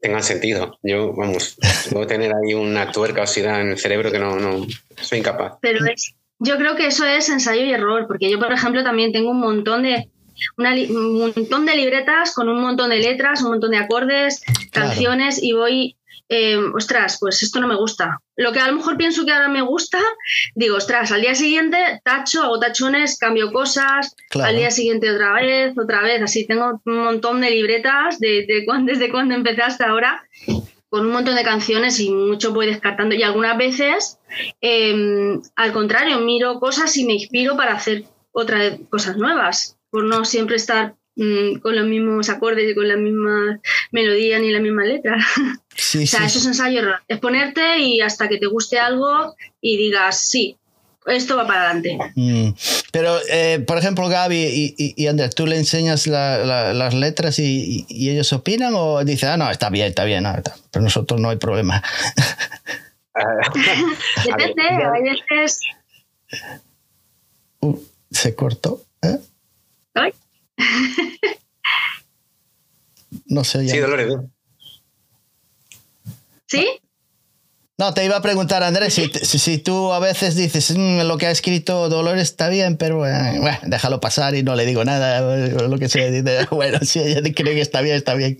tengan 0.00 0.24
sentido. 0.24 0.78
Yo, 0.82 1.12
vamos, 1.12 1.56
puedo 1.92 2.06
tener 2.08 2.32
ahí 2.32 2.54
una 2.54 2.90
tuerca 2.90 3.22
oxidada 3.22 3.60
en 3.60 3.70
el 3.70 3.78
cerebro 3.78 4.10
que 4.10 4.18
no, 4.18 4.34
no 4.36 4.66
soy 5.00 5.20
incapaz. 5.20 5.54
Pero 5.60 5.86
es, 5.86 6.14
yo 6.40 6.56
creo 6.56 6.74
que 6.74 6.88
eso 6.88 7.06
es 7.06 7.28
ensayo 7.28 7.62
y 7.62 7.72
error, 7.72 8.06
porque 8.08 8.28
yo, 8.28 8.40
por 8.40 8.52
ejemplo, 8.52 8.82
también 8.82 9.12
tengo 9.12 9.30
un 9.30 9.40
montón 9.40 9.84
de 9.84 10.10
un 10.58 11.18
montón 11.18 11.64
de 11.66 11.76
libretas 11.76 12.34
con 12.34 12.48
un 12.48 12.60
montón 12.60 12.90
de 12.90 12.98
letras, 12.98 13.42
un 13.42 13.50
montón 13.50 13.70
de 13.70 13.76
acordes, 13.76 14.42
canciones 14.72 15.40
y 15.40 15.52
voy 15.52 15.96
eh, 16.28 16.56
ostras, 16.74 17.18
pues 17.20 17.42
esto 17.42 17.60
no 17.60 17.68
me 17.68 17.76
gusta. 17.76 18.20
Lo 18.36 18.52
que 18.52 18.60
a 18.60 18.68
lo 18.68 18.76
mejor 18.76 18.96
pienso 18.96 19.24
que 19.24 19.32
ahora 19.32 19.48
me 19.48 19.62
gusta, 19.62 19.98
digo, 20.54 20.76
ostras, 20.76 21.12
al 21.12 21.20
día 21.20 21.34
siguiente 21.34 22.00
tacho, 22.02 22.42
hago 22.42 22.58
tachones, 22.58 23.18
cambio 23.18 23.52
cosas, 23.52 24.14
al 24.42 24.56
día 24.56 24.70
siguiente 24.70 25.10
otra 25.10 25.34
vez, 25.34 25.76
otra 25.76 26.02
vez, 26.02 26.22
así 26.22 26.46
tengo 26.46 26.80
un 26.84 26.98
montón 26.98 27.40
de 27.40 27.50
libretas 27.50 28.18
de, 28.18 28.46
desde 28.84 29.10
cuando 29.10 29.34
empecé 29.34 29.62
hasta 29.62 29.88
ahora, 29.88 30.26
con 30.88 31.06
un 31.06 31.12
montón 31.12 31.34
de 31.34 31.42
canciones 31.42 32.00
y 32.00 32.10
mucho 32.10 32.52
voy 32.52 32.66
descartando. 32.66 33.14
Y 33.14 33.22
algunas 33.22 33.58
veces, 33.58 34.18
em, 34.60 35.42
al 35.56 35.72
contrario, 35.72 36.20
miro 36.20 36.58
cosas 36.60 36.96
y 36.96 37.04
me 37.04 37.14
inspiro 37.14 37.56
para 37.56 37.74
hacer 37.74 38.04
otras 38.32 38.78
cosas 38.90 39.16
nuevas, 39.16 39.76
por 39.90 40.04
no 40.04 40.24
siempre 40.24 40.56
estar 40.56 40.94
Mm, 41.16 41.60
con 41.60 41.76
los 41.76 41.86
mismos 41.86 42.28
acordes 42.28 42.68
y 42.68 42.74
con 42.74 42.88
la 42.88 42.96
misma 42.96 43.60
melodía 43.92 44.38
ni 44.40 44.50
la 44.50 44.58
misma 44.58 44.84
letra. 44.84 45.16
o 45.72 46.06
sea, 46.06 46.26
eso 46.26 46.38
es 46.38 46.46
ensayo 46.46 46.80
Es 47.06 47.18
ponerte 47.20 47.78
y 47.78 48.00
hasta 48.00 48.28
que 48.28 48.38
te 48.38 48.46
guste 48.46 48.80
algo 48.80 49.34
y 49.60 49.76
digas, 49.76 50.28
sí, 50.28 50.56
esto 51.06 51.36
va 51.36 51.46
para 51.46 51.70
adelante. 51.70 51.98
Mm. 52.16 52.48
Pero, 52.90 53.16
eh, 53.30 53.62
por 53.64 53.78
ejemplo, 53.78 54.08
Gaby 54.08 54.74
y, 54.76 54.94
y, 54.96 55.06
Andrés, 55.06 55.34
¿tú 55.36 55.46
le 55.46 55.56
enseñas 55.56 56.08
las 56.08 56.94
letras 56.94 57.38
y, 57.38 57.86
ellos 57.88 58.32
opinan 58.32 58.72
o 58.74 59.04
dicen, 59.04 59.28
ah, 59.28 59.36
no, 59.36 59.50
está 59.50 59.70
bien, 59.70 59.88
está 59.88 60.04
bien, 60.04 60.24
pero 60.72 60.82
nosotros 60.82 61.20
no 61.20 61.30
hay 61.30 61.36
problema? 61.36 61.82
Depende, 64.24 64.62
hay 64.62 65.02
veces... 65.02 65.60
Uh, 67.60 67.78
se 68.10 68.34
cortó. 68.34 68.82
¿eh? 69.02 69.20
No 73.26 73.44
sé. 73.44 73.68
Sí, 73.68 73.78
Dolores. 73.78 74.08
¿Sí? 76.46 76.66
No, 77.76 77.92
te 77.92 78.04
iba 78.04 78.16
a 78.16 78.22
preguntar, 78.22 78.62
Andrés, 78.62 78.94
si, 78.94 79.08
si, 79.10 79.58
tú 79.58 79.92
a 79.92 79.98
veces 79.98 80.36
dices 80.36 80.76
mm, 80.76 81.00
lo 81.02 81.18
que 81.18 81.26
ha 81.26 81.32
escrito 81.32 81.88
Dolores 81.88 82.22
está 82.22 82.48
bien, 82.48 82.76
pero 82.76 83.04
eh, 83.04 83.38
bueno, 83.40 83.58
déjalo 83.64 84.00
pasar 84.00 84.36
y 84.36 84.44
no 84.44 84.54
le 84.54 84.64
digo 84.64 84.84
nada, 84.84 85.20
lo 85.48 85.78
que 85.78 85.88
sea. 85.88 86.04
Bueno, 86.50 86.78
si 86.82 87.00
ella 87.00 87.20
cree 87.34 87.54
que 87.54 87.60
está 87.60 87.80
bien, 87.80 87.96
está 87.96 88.14
bien. 88.14 88.38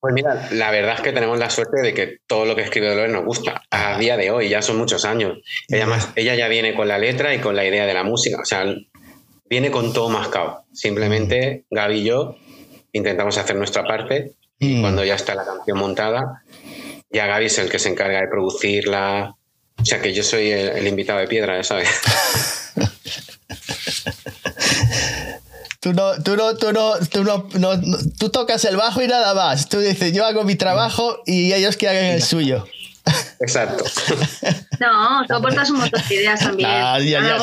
Pues 0.00 0.14
mira, 0.14 0.48
la 0.52 0.70
verdad 0.70 0.94
es 0.94 1.00
que 1.00 1.10
tenemos 1.10 1.36
la 1.40 1.50
suerte 1.50 1.82
de 1.82 1.92
que 1.92 2.18
todo 2.28 2.44
lo 2.44 2.54
que 2.54 2.62
escribe 2.62 2.88
Dolores 2.88 3.10
nos 3.10 3.24
gusta. 3.24 3.62
A 3.70 3.98
día 3.98 4.16
de 4.16 4.30
hoy, 4.30 4.48
ya 4.48 4.62
son 4.62 4.76
muchos 4.76 5.04
años. 5.04 5.38
Ella, 5.66 5.86
más, 5.86 6.10
ella 6.14 6.36
ya 6.36 6.46
viene 6.46 6.76
con 6.76 6.86
la 6.86 6.98
letra 6.98 7.34
y 7.34 7.40
con 7.40 7.56
la 7.56 7.64
idea 7.64 7.86
de 7.86 7.94
la 7.94 8.04
música. 8.04 8.38
O 8.40 8.44
sea, 8.44 8.64
viene 9.48 9.70
con 9.70 9.92
todo 9.92 10.08
mascado. 10.08 10.64
Simplemente 10.72 11.64
Gaby 11.70 12.00
y 12.00 12.04
yo 12.04 12.36
intentamos 12.92 13.38
hacer 13.38 13.56
nuestra 13.56 13.84
parte 13.84 14.32
y 14.58 14.76
mm. 14.76 14.80
cuando 14.80 15.04
ya 15.04 15.14
está 15.14 15.34
la 15.34 15.44
canción 15.44 15.78
montada, 15.78 16.42
ya 17.10 17.26
Gaby 17.26 17.46
es 17.46 17.58
el 17.58 17.68
que 17.68 17.78
se 17.78 17.88
encarga 17.88 18.20
de 18.20 18.28
producirla. 18.28 19.34
O 19.80 19.84
sea 19.84 20.00
que 20.00 20.12
yo 20.12 20.24
soy 20.24 20.50
el, 20.50 20.86
invitado 20.86 21.20
de 21.20 21.28
piedra, 21.28 21.62
¿sabes? 21.62 21.88
Tú 25.80 25.92
no, 25.92 26.20
tú 26.24 26.36
no, 26.36 26.56
tú 26.56 26.72
no, 26.72 26.98
tú 26.98 27.22
no, 27.22 27.80
tú 28.18 28.30
tocas 28.30 28.64
el 28.64 28.76
bajo 28.76 29.00
y 29.00 29.06
nada 29.06 29.32
más. 29.32 29.68
Tú 29.68 29.78
dices, 29.78 30.12
yo 30.12 30.26
hago 30.26 30.42
mi 30.42 30.56
trabajo 30.56 31.18
y 31.24 31.52
ellos 31.52 31.76
que 31.76 31.88
hagan 31.88 32.04
el 32.06 32.22
suyo. 32.22 32.66
Exacto. 33.38 33.84
No, 34.80 35.26
tú 35.26 35.34
aportas 35.34 35.70
un 35.70 35.78
montón 35.78 36.02
de 36.08 36.14
ideas 36.14 36.40
también. 36.40 36.68
Ah, 36.80 36.98
ya, 37.00 37.20
ya, 37.20 37.38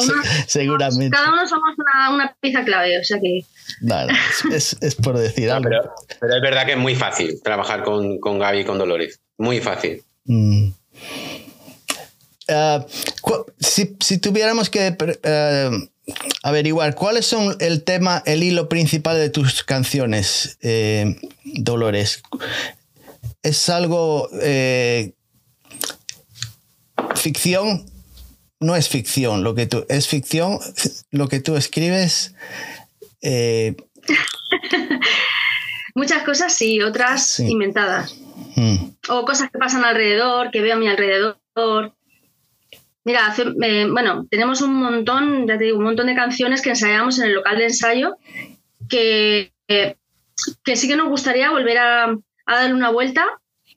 seguramente. 0.47 1.15
Cada 1.15 1.33
uno 1.33 1.47
somos 1.47 1.75
una, 1.77 2.09
una, 2.11 2.35
pieza 2.39 2.63
clave, 2.63 2.99
o 2.99 3.03
sea 3.03 3.19
que. 3.19 3.41
Nada, 3.81 4.07
es, 4.51 4.77
es, 4.81 4.95
por 4.95 5.17
decir 5.17 5.51
algo. 5.51 5.69
Pero, 5.69 5.93
pero, 6.19 6.35
es 6.35 6.41
verdad 6.41 6.65
que 6.65 6.73
es 6.73 6.77
muy 6.77 6.95
fácil 6.95 7.41
trabajar 7.43 7.83
con, 7.83 8.19
con 8.19 8.39
Gaby 8.39 8.59
y 8.59 8.65
con 8.65 8.77
Dolores. 8.77 9.19
Muy 9.37 9.59
fácil. 9.59 10.01
Mm. 10.25 10.69
Uh, 12.47 12.85
si, 13.59 13.97
si, 13.99 14.19
tuviéramos 14.19 14.69
que 14.69 14.95
uh, 14.95 15.87
averiguar 16.43 16.93
cuáles 16.93 17.25
son 17.25 17.55
el 17.59 17.83
tema, 17.83 18.21
el 18.25 18.43
hilo 18.43 18.69
principal 18.69 19.17
de 19.17 19.29
tus 19.29 19.63
canciones, 19.63 20.57
eh, 20.61 21.15
Dolores, 21.43 22.21
es 23.41 23.69
algo 23.69 24.29
eh, 24.41 25.13
ficción 27.25 27.85
no 28.59 28.75
es 28.75 28.87
ficción, 28.87 29.43
lo 29.43 29.55
que 29.55 29.65
tú 29.65 29.83
es 29.89 30.07
ficción, 30.07 30.59
lo 31.09 31.27
que 31.27 31.39
tú 31.39 31.55
escribes. 31.55 32.35
Eh, 33.21 33.75
Muchas 35.95 36.21
cosas 36.23 36.55
sí, 36.55 36.81
otras 36.81 37.39
inventadas. 37.39 38.15
Hmm. 38.55 38.91
O 39.09 39.25
cosas 39.25 39.49
que 39.49 39.57
pasan 39.57 39.83
alrededor, 39.83 40.51
que 40.51 40.61
veo 40.61 40.75
a 40.75 40.77
mi 40.77 40.87
alrededor. 40.87 41.39
Mira, 43.03 43.33
eh, 43.63 43.87
bueno, 43.89 44.27
tenemos 44.29 44.61
un 44.61 44.75
montón, 44.75 45.47
ya 45.47 45.57
te 45.57 45.63
digo, 45.63 45.79
un 45.79 45.85
montón 45.85 46.05
de 46.05 46.15
canciones 46.15 46.61
que 46.61 46.69
ensayamos 46.69 47.17
en 47.17 47.25
el 47.25 47.33
local 47.33 47.57
de 47.57 47.65
ensayo 47.65 48.17
que, 48.87 49.51
que 49.67 50.75
sí 50.75 50.87
que 50.87 50.95
nos 50.95 51.09
gustaría 51.09 51.49
volver 51.49 51.79
a, 51.79 52.03
a 52.45 52.55
darle 52.55 52.75
una 52.75 52.91
vuelta 52.91 53.25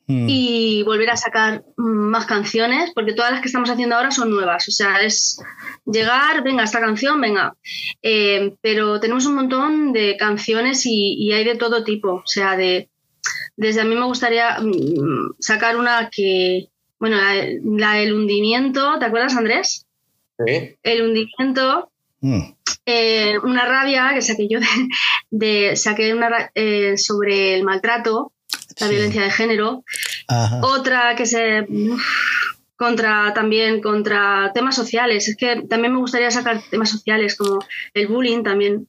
mm. 0.09 0.27
y 0.29 0.83
volver 0.83 1.11
a 1.11 1.17
sacar 1.17 1.65
más 1.77 2.27
canciones, 2.27 2.91
porque 2.95 3.13
todas 3.13 3.31
las 3.31 3.41
que 3.41 3.47
estamos 3.47 3.71
haciendo 3.71 3.95
ahora 3.95 4.11
son 4.11 4.31
nuevas. 4.31 4.67
O 4.69 4.73
sea, 4.73 5.01
es 5.03 5.41
llegar, 5.87 6.43
venga, 6.43 6.65
esta 6.65 6.81
canción, 6.81 7.21
venga. 7.21 7.55
Eh, 8.03 8.55
pero 8.61 8.99
tenemos 8.99 9.27
un 9.27 9.37
montón 9.37 9.93
de 9.93 10.17
canciones 10.17 10.85
y, 10.85 11.31
hay 11.33 11.45
de 11.45 11.55
todo 11.55 11.85
tipo. 11.85 12.15
O 12.15 12.27
sea, 12.27 12.57
de 12.57 12.89
desde 13.57 13.81
a 13.81 13.85
mí 13.85 13.95
me 13.95 14.07
gustaría 14.07 14.59
mm, 14.61 15.35
sacar 15.39 15.77
una 15.77 16.09
que, 16.11 16.69
bueno, 16.99 17.19
la, 17.77 17.93
del 17.95 18.15
hundimiento, 18.15 18.99
¿te 18.99 19.05
acuerdas, 19.05 19.37
Andrés? 19.37 19.87
Sí. 20.45 20.77
El 20.83 21.03
hundimiento. 21.03 21.91
Mm. 22.21 22.41
Eh, 22.87 23.39
una 23.43 23.67
rabia 23.67 24.13
que 24.15 24.23
saqué 24.23 24.49
yo 24.49 24.61
de, 25.31 25.77
saqué 25.77 26.15
una 26.15 26.51
eh, 26.55 26.97
sobre 26.97 27.55
el 27.55 27.63
maltrato, 27.63 28.33
la 28.81 28.89
violencia 28.89 29.23
de 29.23 29.31
género. 29.31 29.85
Otra 30.63 31.15
que 31.17 31.27
se 31.27 31.67
contra 32.79 33.35
también 33.35 33.83
contra 33.83 34.53
temas 34.55 34.77
sociales. 34.77 35.29
Es 35.29 35.37
que 35.37 35.63
también 35.69 35.93
me 35.93 35.99
gustaría 35.99 36.31
sacar 36.31 36.63
temas 36.71 36.91
sociales 36.91 37.37
como 37.37 37.59
el 37.93 38.07
bullying 38.07 38.43
también. 38.43 38.89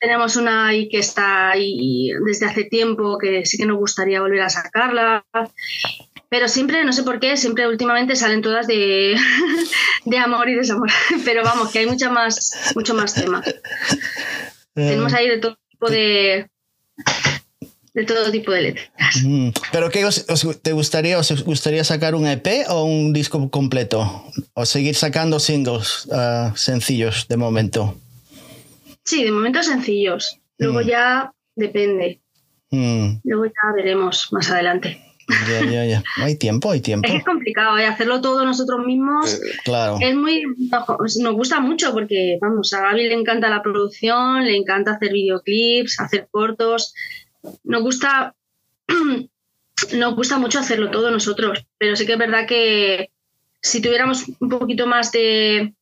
Tenemos 0.00 0.36
una 0.36 0.68
ahí 0.68 0.88
que 0.88 0.98
está 0.98 1.50
ahí 1.50 2.10
desde 2.26 2.46
hace 2.46 2.64
tiempo 2.64 3.18
que 3.18 3.44
sí 3.44 3.56
que 3.58 3.66
nos 3.66 3.76
gustaría 3.76 4.20
volver 4.22 4.40
a 4.40 4.48
sacarla. 4.48 5.24
Pero 6.28 6.48
siempre, 6.48 6.84
no 6.84 6.92
sé 6.92 7.02
por 7.02 7.20
qué, 7.20 7.36
siempre 7.36 7.68
últimamente 7.68 8.16
salen 8.16 8.42
todas 8.42 8.66
de, 8.66 9.16
de 10.04 10.18
amor 10.18 10.48
y 10.48 10.54
desamor. 10.54 10.90
Pero 11.24 11.44
vamos, 11.44 11.70
que 11.70 11.80
hay 11.80 11.86
mucha 11.86 12.10
más, 12.10 12.72
mucho 12.74 12.94
más 12.94 13.14
tema. 13.14 13.44
Tenemos 14.74 15.12
ahí 15.14 15.28
de 15.28 15.38
todo 15.38 15.58
tipo 15.70 15.88
de, 15.88 16.50
de 17.96 18.04
todo 18.04 18.30
tipo 18.30 18.52
de 18.52 18.60
letras. 18.60 19.22
Mm. 19.24 19.48
¿Pero 19.72 19.90
qué 19.90 20.04
os, 20.04 20.26
te 20.62 20.72
gustaría? 20.72 21.18
¿Os 21.18 21.44
gustaría 21.44 21.82
sacar 21.82 22.14
un 22.14 22.26
EP 22.26 22.46
o 22.68 22.84
un 22.84 23.14
disco 23.14 23.50
completo? 23.50 24.22
¿O 24.52 24.66
seguir 24.66 24.94
sacando 24.94 25.40
singles 25.40 26.06
ah, 26.12 26.52
sencillos 26.54 27.26
de 27.26 27.38
momento? 27.38 27.96
Sí, 29.02 29.24
de 29.24 29.32
momento 29.32 29.62
sencillos. 29.62 30.38
Luego 30.58 30.80
mm. 30.80 30.86
ya 30.86 31.32
depende. 31.54 32.20
Mm. 32.70 33.20
Luego 33.24 33.46
ya 33.46 33.74
veremos 33.74 34.28
más 34.30 34.50
adelante. 34.50 35.02
Ya, 35.48 35.64
ya, 35.64 35.84
ya. 35.86 36.02
Hay 36.22 36.36
tiempo, 36.36 36.70
hay 36.70 36.80
tiempo. 36.80 37.08
Es, 37.10 37.24
complicado, 37.24 37.78
¿eh? 37.78 37.86
hacerlo 37.86 38.20
todo 38.20 38.44
nosotros 38.44 38.86
mismos. 38.86 39.34
Eh, 39.34 39.38
claro. 39.64 39.96
Es 40.00 40.14
muy. 40.14 40.44
Nos 41.20 41.34
gusta 41.34 41.60
mucho 41.60 41.92
porque, 41.92 42.38
vamos, 42.40 42.72
a 42.74 42.82
Gaby 42.82 43.08
le 43.08 43.14
encanta 43.14 43.48
la 43.48 43.62
producción, 43.62 44.44
le 44.44 44.54
encanta 44.54 44.92
hacer 44.92 45.12
videoclips, 45.12 45.98
hacer 45.98 46.28
cortos. 46.30 46.94
Nos 47.64 47.82
gusta. 47.82 48.34
nos 49.92 50.14
gusta 50.14 50.38
mucho 50.38 50.58
hacerlo 50.58 50.90
todo 50.90 51.10
nosotros, 51.10 51.66
pero 51.78 51.96
sí 51.96 52.06
que 52.06 52.12
es 52.12 52.18
verdad 52.18 52.46
que 52.46 53.10
si 53.60 53.80
tuviéramos 53.80 54.24
un 54.40 54.48
poquito 54.48 54.86
más 54.86 55.12
de. 55.12 55.74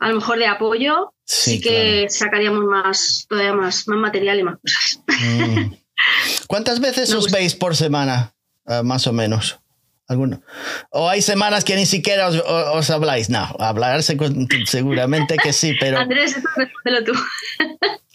A 0.00 0.08
lo 0.08 0.16
mejor 0.16 0.38
de 0.38 0.46
apoyo, 0.46 1.12
sí, 1.24 1.60
que 1.60 2.06
sacaríamos 2.08 2.64
más, 2.64 3.26
todavía 3.28 3.52
más, 3.52 3.86
más 3.86 3.98
material 3.98 4.38
y 4.38 4.42
más 4.42 4.58
cosas. 4.58 5.00
Mm. 5.06 5.74
¿Cuántas 6.46 6.80
veces 6.80 7.12
os 7.12 7.30
veis 7.30 7.54
por 7.54 7.76
semana, 7.76 8.34
ah, 8.66 8.82
más 8.82 9.06
o 9.06 9.12
menos? 9.12 9.58
¿Alguno? 10.06 10.42
¿O 10.90 11.08
hay 11.08 11.22
semanas 11.22 11.64
que 11.64 11.76
ni 11.76 11.86
siquiera 11.86 12.28
os, 12.28 12.90
habláis? 12.90 13.30
No, 13.30 13.56
hablarse 13.58 14.18
seguramente 14.66 15.36
que 15.36 15.52
sí, 15.54 15.74
pero... 15.80 15.98
Andrés, 15.98 16.36
respóndelo 16.56 17.04
tú. 17.04 17.12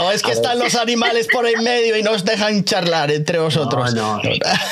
¿O 0.00 0.10
es 0.10 0.22
que 0.22 0.32
están 0.32 0.58
los 0.58 0.74
animales 0.74 1.26
por 1.32 1.46
en 1.46 1.62
medio 1.62 1.96
y 1.96 2.02
nos 2.02 2.24
dejan 2.24 2.64
charlar 2.64 3.10
entre 3.10 3.38
vosotros? 3.38 3.94
No, 3.94 4.16
no. 4.16 4.22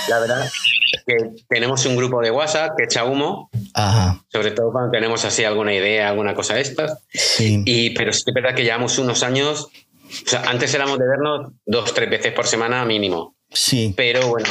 La 0.09 0.18
verdad 0.18 0.50
que 1.07 1.16
tenemos 1.48 1.87
un 1.87 1.96
grupo 1.96 2.20
de 2.20 2.31
WhatsApp 2.31 2.77
que 2.77 2.85
echa 2.85 3.05
humo, 3.05 3.48
sobre 4.29 4.50
todo 4.50 4.72
cuando 4.72 4.90
tenemos 4.90 5.24
así 5.24 5.44
alguna 5.44 5.72
idea, 5.72 6.09
alguna 6.09 6.35
cosa 6.35 6.55
de 6.55 6.62
estas. 6.62 6.98
Sí. 7.12 7.62
Y, 7.64 7.90
pero 7.90 8.12
sí 8.12 8.24
es 8.27 8.35
verdad 8.35 8.55
que 8.55 8.64
llevamos 8.64 8.98
unos 8.98 9.22
años 9.22 9.70
o 10.07 10.29
sea, 10.29 10.42
antes 10.42 10.72
éramos 10.74 10.98
de 10.98 11.07
vernos 11.07 11.53
dos, 11.64 11.92
tres 11.92 12.09
veces 12.09 12.33
por 12.33 12.46
semana 12.46 12.85
mínimo. 12.85 13.35
Sí. 13.50 13.92
Pero 13.96 14.29
bueno, 14.29 14.48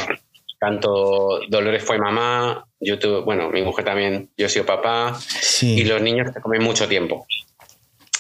tanto 0.60 1.40
Dolores 1.50 1.84
fue 1.84 1.98
mamá, 1.98 2.66
yo 2.80 3.00
tuve, 3.00 3.22
bueno, 3.22 3.50
mi 3.50 3.62
mujer 3.62 3.86
también, 3.86 4.30
yo 4.38 4.48
he 4.48 4.50
sido 4.50 4.66
papá, 4.66 5.18
sí. 5.20 5.80
y 5.80 5.84
los 5.86 6.02
niños 6.02 6.32
se 6.34 6.42
comen 6.42 6.64
mucho 6.64 6.88
tiempo. 6.88 7.26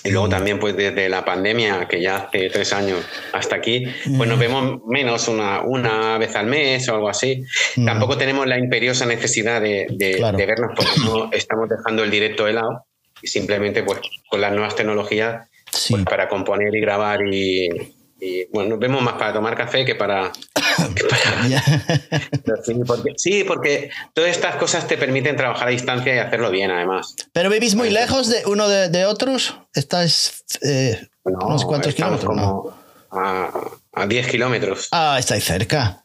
Y 0.05 0.11
luego 0.11 0.27
mm. 0.27 0.29
también, 0.29 0.59
pues 0.59 0.77
desde 0.77 1.09
la 1.09 1.25
pandemia, 1.25 1.87
que 1.87 2.01
ya 2.01 2.17
hace 2.17 2.49
tres 2.49 2.71
años 2.73 3.03
hasta 3.33 3.55
aquí, 3.55 3.85
pues 4.15 4.29
nos 4.29 4.37
mm. 4.37 4.41
vemos 4.41 4.81
menos 4.85 5.27
una, 5.27 5.61
una 5.61 6.17
vez 6.17 6.35
al 6.35 6.45
mes 6.45 6.87
o 6.87 6.95
algo 6.95 7.09
así. 7.09 7.43
Mm. 7.75 7.85
Tampoco 7.85 8.17
tenemos 8.17 8.45
la 8.45 8.57
imperiosa 8.57 9.05
necesidad 9.05 9.59
de, 9.61 9.87
de, 9.89 10.23
de, 10.35 10.45
vernos 10.45 10.71
porque 10.75 10.99
no 11.03 11.29
estamos 11.33 11.67
dejando 11.67 12.03
el 12.03 12.11
directo 12.11 12.45
de 12.45 12.53
lado 12.53 12.85
y 13.21 13.27
simplemente 13.27 13.83
pues 13.83 13.99
con 14.29 14.41
las 14.41 14.51
nuevas 14.51 14.75
tecnologías 14.75 15.49
pues 15.89 16.03
para 16.03 16.27
componer 16.29 16.73
y 16.75 16.79
grabar 16.79 17.19
y, 17.25 17.69
bueno, 18.51 18.69
nos 18.71 18.79
vemos 18.79 19.01
más 19.01 19.15
para 19.15 19.33
tomar 19.33 19.55
café 19.55 19.85
que 19.85 19.95
para... 19.95 20.31
sí, 23.17 23.43
porque, 23.43 23.89
todas 24.13 24.31
estas 24.31 24.55
cosas 24.55 24.87
te 24.87 24.97
permiten 24.97 25.35
trabajar 25.35 25.67
a 25.67 25.71
distancia 25.71 26.15
y 26.15 26.19
hacerlo 26.19 26.51
bien, 26.51 26.71
además. 26.71 27.15
¿Pero 27.33 27.49
vivís 27.49 27.75
muy 27.75 27.89
lejos 27.89 28.27
de 28.27 28.43
uno 28.45 28.67
de, 28.67 29.05
otros? 29.05 29.55
¿Estáis 29.73 30.43
eh, 30.61 31.07
unos 31.23 31.65
cuantos 31.65 31.93
kilómetros? 31.93 32.25
Como 32.25 32.73
a, 33.11 33.51
a 33.93 34.07
10 34.07 34.27
kilómetros. 34.27 34.87
Ah, 34.91 35.17
estáis 35.19 35.43
cerca. 35.43 36.03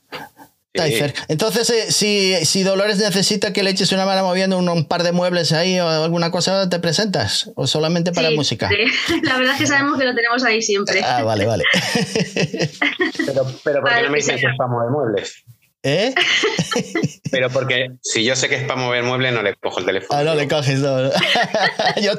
Entonces, 0.73 1.69
eh, 1.71 1.91
si, 1.91 2.37
si, 2.45 2.63
Dolores 2.63 2.99
necesita 2.99 3.53
que 3.53 3.63
le 3.63 3.71
eches 3.71 3.91
una 3.93 4.07
mano 4.07 4.25
moviendo 4.25 4.57
un, 4.57 4.85
par 4.87 5.03
de 5.03 5.11
muebles 5.11 5.53
ahí 5.53 5.81
o 5.81 5.89
alguna 5.89 6.31
cosa, 6.31 6.69
¿te 6.69 6.79
presentas? 6.79 7.51
¿O 7.57 7.67
solamente 7.67 8.13
para 8.13 8.31
música? 8.31 8.69
Sí. 8.69 9.21
La 9.23 9.37
verdad 9.37 9.55
es 9.55 9.61
que 9.61 9.67
sabemos 9.67 9.99
que 9.99 10.05
lo 10.05 10.15
tenemos 10.15 10.45
ahí 10.45 10.63
siempre. 10.63 11.03
Ah, 11.03 11.25
vale, 11.25 11.47
vale. 11.47 11.65
pero, 13.27 13.47
pero 13.65 13.81
¿por 13.81 13.93
qué 13.93 14.03
no 14.03 14.11
me 14.11 14.17
dicen 14.19 14.39
que 14.39 14.47
es 14.47 14.57
para 14.57 14.71
mover 14.71 14.91
muebles? 14.91 15.45
¿Eh? 15.83 16.15
Pero 17.31 17.49
porque 17.49 17.93
si 18.03 18.23
yo 18.23 18.37
sé 18.37 18.51
que 18.51 18.57
es 18.57 18.65
para 18.65 18.79
mover 18.79 19.03
muebles, 19.03 19.33
no 19.33 19.43
le 19.43 19.55
cojo 19.55 19.81
el 19.81 19.87
teléfono. 19.87 20.19
Ah, 20.19 20.25
no 20.25 20.35
le 20.35 20.47
coges, 20.47 20.81
no. 20.81 21.11
yo 22.03 22.13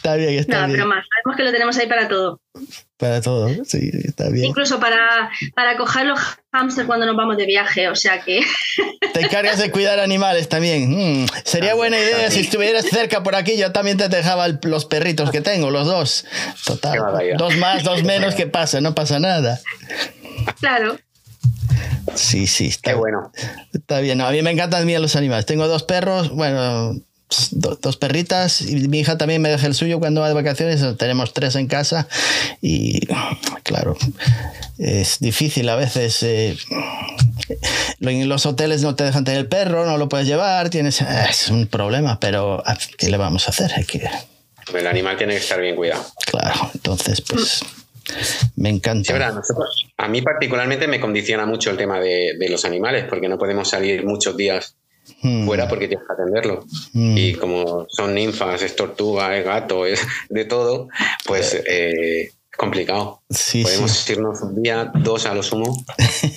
está 0.00 0.16
bien, 0.16 0.38
está 0.38 0.62
no, 0.62 0.66
bien. 0.68 0.78
pero 0.78 0.88
más, 0.88 1.04
sabemos 1.14 1.36
que 1.36 1.42
lo 1.44 1.52
tenemos 1.52 1.76
ahí 1.76 1.86
para 1.86 2.08
todo. 2.08 2.40
Para 2.96 3.20
todo, 3.20 3.50
sí, 3.66 3.90
está 4.02 4.30
bien. 4.30 4.46
Incluso 4.46 4.80
para, 4.80 5.30
para 5.54 5.76
coger 5.76 6.06
los 6.06 6.18
hamsters 6.52 6.86
cuando 6.86 7.04
nos 7.04 7.16
vamos 7.16 7.36
de 7.36 7.44
viaje, 7.44 7.88
o 7.88 7.94
sea 7.94 8.22
que... 8.22 8.40
Te 9.12 9.20
encargas 9.20 9.58
de 9.58 9.70
cuidar 9.70 10.00
animales 10.00 10.48
también. 10.48 11.22
Mm, 11.22 11.26
sería 11.44 11.74
buena 11.74 11.98
idea 11.98 12.30
si 12.30 12.40
estuvieras 12.40 12.86
cerca 12.86 13.22
por 13.22 13.34
aquí, 13.34 13.58
yo 13.58 13.72
también 13.72 13.98
te 13.98 14.08
dejaba 14.08 14.48
los 14.48 14.86
perritos 14.86 15.30
que 15.30 15.42
tengo, 15.42 15.70
los 15.70 15.86
dos. 15.86 16.24
Total. 16.64 16.98
Dos 17.36 17.56
más, 17.58 17.84
dos 17.84 18.02
menos, 18.02 18.34
¿qué 18.34 18.46
pasa? 18.46 18.80
No 18.80 18.94
pasa 18.94 19.18
nada. 19.18 19.60
Claro. 20.60 20.98
Sí, 22.14 22.46
sí, 22.46 22.68
está 22.68 22.92
Qué 22.92 22.96
bueno. 22.96 23.30
Está 23.72 24.00
bien. 24.00 24.20
a 24.20 24.30
mí 24.30 24.40
me 24.42 24.50
encantan 24.50 24.86
bien 24.86 25.02
los 25.02 25.14
animales. 25.14 25.44
Tengo 25.46 25.68
dos 25.68 25.82
perros, 25.82 26.30
bueno, 26.30 26.94
dos 27.50 27.96
perritas 27.96 28.60
y 28.62 28.88
mi 28.88 29.00
hija 29.00 29.18
también 29.18 29.42
me 29.42 29.48
deja 29.48 29.66
el 29.66 29.74
suyo 29.74 29.98
cuando 29.98 30.20
va 30.20 30.28
de 30.28 30.34
vacaciones. 30.34 30.84
Tenemos 30.96 31.32
tres 31.32 31.56
en 31.56 31.66
casa 31.66 32.08
y, 32.60 33.06
claro, 33.62 33.96
es 34.78 35.18
difícil 35.20 35.68
a 35.68 35.76
veces. 35.76 36.22
Eh, 36.22 36.56
en 38.00 38.28
los 38.28 38.46
hoteles 38.46 38.82
no 38.82 38.94
te 38.94 39.04
dejan 39.04 39.24
tener 39.24 39.40
el 39.40 39.48
perro, 39.48 39.86
no 39.86 39.98
lo 39.98 40.08
puedes 40.08 40.26
llevar, 40.26 40.70
tienes, 40.70 41.00
es 41.00 41.48
un 41.48 41.66
problema, 41.66 42.18
pero 42.20 42.62
¿qué 42.96 43.10
le 43.10 43.16
vamos 43.16 43.46
a 43.46 43.50
hacer? 43.50 43.72
Hay 43.76 43.84
que... 43.84 44.08
El 44.74 44.86
animal 44.86 45.16
tiene 45.16 45.34
que 45.34 45.40
estar 45.40 45.60
bien 45.60 45.74
cuidado. 45.74 46.04
Claro, 46.26 46.70
entonces, 46.74 47.20
pues 47.22 47.62
me 48.56 48.68
encanta. 48.68 49.42
a 49.96 50.08
mí 50.08 50.22
particularmente 50.22 50.86
me 50.86 51.00
condiciona 51.00 51.46
mucho 51.46 51.70
el 51.70 51.76
tema 51.76 52.00
de, 52.00 52.36
los 52.48 52.64
animales, 52.64 53.06
porque 53.08 53.28
no 53.28 53.38
podemos 53.38 53.68
salir 53.68 54.04
muchos 54.04 54.36
días 54.36 54.76
hmm. 55.22 55.46
fuera 55.46 55.68
porque 55.68 55.88
tienes 55.88 56.06
que 56.06 56.12
atenderlo. 56.12 56.64
Hmm. 56.92 57.16
Y 57.16 57.34
como 57.34 57.86
son 57.88 58.14
ninfas, 58.14 58.62
es 58.62 58.76
tortuga, 58.76 59.36
es 59.36 59.44
gato, 59.44 59.86
es 59.86 60.06
de 60.28 60.44
todo, 60.44 60.88
pues 61.26 61.62
eh, 61.66 62.32
complicado. 62.60 63.22
Sí, 63.30 63.62
Podemos 63.62 64.10
irnos 64.10 64.42
un 64.42 64.62
día, 64.62 64.92
dos 64.94 65.24
a 65.24 65.32
lo 65.32 65.42
sumo. 65.42 65.82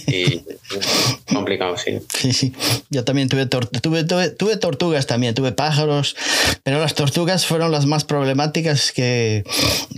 Y 0.07 0.41
complicado, 1.33 1.75
sí. 1.75 1.99
Sí, 2.17 2.31
sí. 2.31 2.53
Yo 2.89 3.03
también 3.03 3.27
tuve, 3.27 3.45
tuve, 3.45 4.05
tuve, 4.05 4.55
tortugas 4.55 5.05
también, 5.05 5.35
tuve 5.35 5.51
pájaros, 5.51 6.15
pero 6.63 6.79
las 6.79 6.95
tortugas 6.95 7.45
fueron 7.45 7.73
las 7.73 7.87
más 7.87 8.05
problemáticas 8.05 8.93
que 8.93 9.43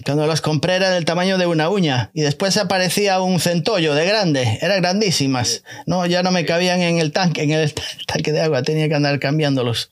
cuando 0.03 0.25
las 0.25 0.41
compré 0.41 0.77
era 0.77 0.89
del 0.89 1.05
tamaño 1.05 1.38
de 1.38 1.45
una 1.45 1.69
uña 1.69 2.09
y 2.15 2.21
después 2.21 2.57
aparecía 2.57 3.21
un 3.21 3.39
centollo 3.39 3.93
de 3.93 4.07
grande, 4.07 4.57
eran 4.63 4.81
grandísimas. 4.81 5.61
No, 5.85 6.07
ya 6.07 6.23
no 6.23 6.31
me 6.31 6.43
cabían 6.43 6.81
en 6.81 6.97
el 6.97 7.11
tanque, 7.11 7.43
en 7.43 7.51
el 7.51 7.71
tanque 8.07 8.31
de 8.31 8.41
agua, 8.41 8.63
tenía 8.63 8.89
que 8.89 8.95
andar 8.95 9.19
cambiándolos. 9.19 9.91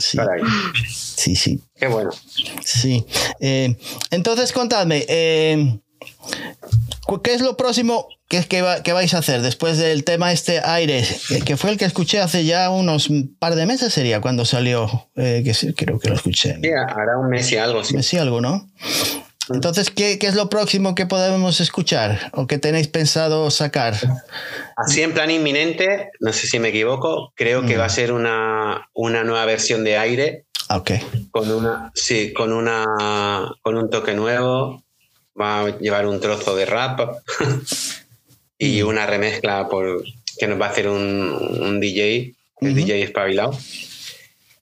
Sí. 0.00 0.16
Sí, 0.94 1.34
sí. 1.34 1.60
Qué 1.76 1.88
bueno. 1.88 2.10
Sí. 2.64 3.04
Eh, 3.40 3.76
entonces, 4.10 4.52
contadme, 4.52 5.04
eh, 5.08 5.78
¿qué 7.22 7.34
es 7.34 7.40
lo 7.40 7.56
próximo 7.56 8.08
que, 8.28 8.42
que, 8.44 8.64
que, 8.82 8.92
vais 8.92 9.14
a 9.14 9.18
hacer 9.18 9.42
después 9.42 9.78
del 9.78 10.04
tema 10.04 10.32
este 10.32 10.60
aire? 10.64 11.04
Que 11.44 11.56
fue 11.56 11.70
el 11.70 11.78
que 11.78 11.84
escuché 11.84 12.20
hace 12.20 12.44
ya 12.44 12.70
unos 12.70 13.08
par 13.38 13.54
de 13.54 13.66
meses, 13.66 13.92
sería 13.92 14.20
cuando 14.20 14.44
salió, 14.44 15.08
eh, 15.16 15.42
que 15.44 15.74
creo 15.74 15.98
que 15.98 16.08
lo 16.08 16.14
escuché. 16.14 16.58
Sí, 16.62 16.70
hará 16.70 17.18
un 17.18 17.28
mes 17.28 17.50
y 17.52 17.56
algo. 17.56 17.84
Sí. 17.84 17.94
Un 17.94 17.98
mes 17.98 18.12
y 18.12 18.18
algo, 18.18 18.40
¿no? 18.40 18.68
Entonces, 19.48 19.90
¿qué, 19.90 20.18
¿qué, 20.18 20.26
es 20.26 20.34
lo 20.34 20.48
próximo 20.48 20.94
que 20.94 21.06
podemos 21.06 21.60
escuchar 21.60 22.30
o 22.32 22.46
que 22.46 22.58
tenéis 22.58 22.88
pensado 22.88 23.48
sacar? 23.50 23.94
Así 24.76 25.02
en 25.02 25.14
plan 25.14 25.30
inminente, 25.30 26.10
no 26.20 26.32
sé 26.32 26.48
si 26.48 26.58
me 26.58 26.68
equivoco, 26.68 27.32
creo 27.36 27.64
que 27.64 27.76
mm. 27.76 27.80
va 27.80 27.84
a 27.84 27.90
ser 27.90 28.12
una, 28.12 28.90
una 28.92 29.22
nueva 29.22 29.44
versión 29.44 29.84
de 29.84 29.98
aire. 29.98 30.45
Ah, 30.68 30.78
ok. 30.78 30.90
Con 31.30 31.50
una, 31.50 31.90
sí, 31.94 32.32
con 32.32 32.52
una 32.52 33.54
con 33.62 33.76
un 33.76 33.90
toque 33.90 34.14
nuevo. 34.14 34.82
Va 35.38 35.60
a 35.60 35.78
llevar 35.78 36.06
un 36.06 36.18
trozo 36.18 36.56
de 36.56 36.64
rap 36.64 37.00
y 38.58 38.82
mm. 38.82 38.86
una 38.86 39.06
remezcla 39.06 39.68
por, 39.68 40.02
que 40.38 40.46
nos 40.46 40.60
va 40.60 40.66
a 40.66 40.70
hacer 40.70 40.88
un, 40.88 40.98
un 41.60 41.78
DJ, 41.78 42.34
el 42.62 42.74
DJ 42.74 43.02
espabilado. 43.02 43.56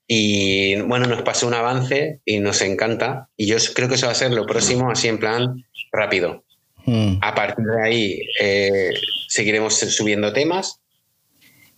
Y 0.07 0.77
bueno, 0.83 1.07
nos 1.07 1.23
pasó 1.23 1.47
un 1.47 1.55
avance 1.55 2.21
y 2.25 2.41
nos 2.41 2.61
encanta. 2.61 3.29
Y 3.37 3.47
yo 3.47 3.57
creo 3.75 3.89
que 3.89 3.95
eso 3.95 4.07
va 4.07 4.13
a 4.13 4.17
ser 4.17 4.33
lo 4.33 4.47
próximo, 4.47 4.91
así 4.91 5.09
en 5.09 5.19
plan 5.19 5.65
rápido. 5.93 6.45
Hmm. 6.85 7.17
A 7.23 7.35
partir 7.35 7.65
de 7.65 7.83
ahí 7.83 8.21
eh, 8.41 8.91
seguiremos 9.29 9.75
subiendo 9.75 10.33
temas. 10.33 10.81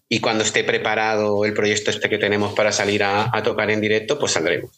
Y 0.09 0.21
cuando 0.21 0.45
esté 0.45 0.63
preparado 0.63 1.45
el 1.45 1.53
proyecto 1.55 1.91
este 1.91 2.09
que 2.09 2.19
tenemos 2.19 2.55
para 2.55 2.73
salir 2.73 3.03
a, 3.03 3.31
tocar 3.43 3.71
en 3.71 3.81
directo, 3.81 4.19
pues 4.19 4.33
saldremos. 4.33 4.71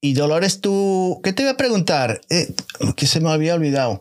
Y 0.00 0.12
Dolores, 0.12 0.60
tú, 0.60 1.20
¿qué 1.24 1.32
te 1.32 1.42
voy 1.42 1.52
a 1.52 1.56
preguntar? 1.56 2.20
Eh, 2.30 2.54
que 2.94 3.06
se 3.06 3.20
me 3.20 3.30
había 3.30 3.54
olvidado. 3.54 4.00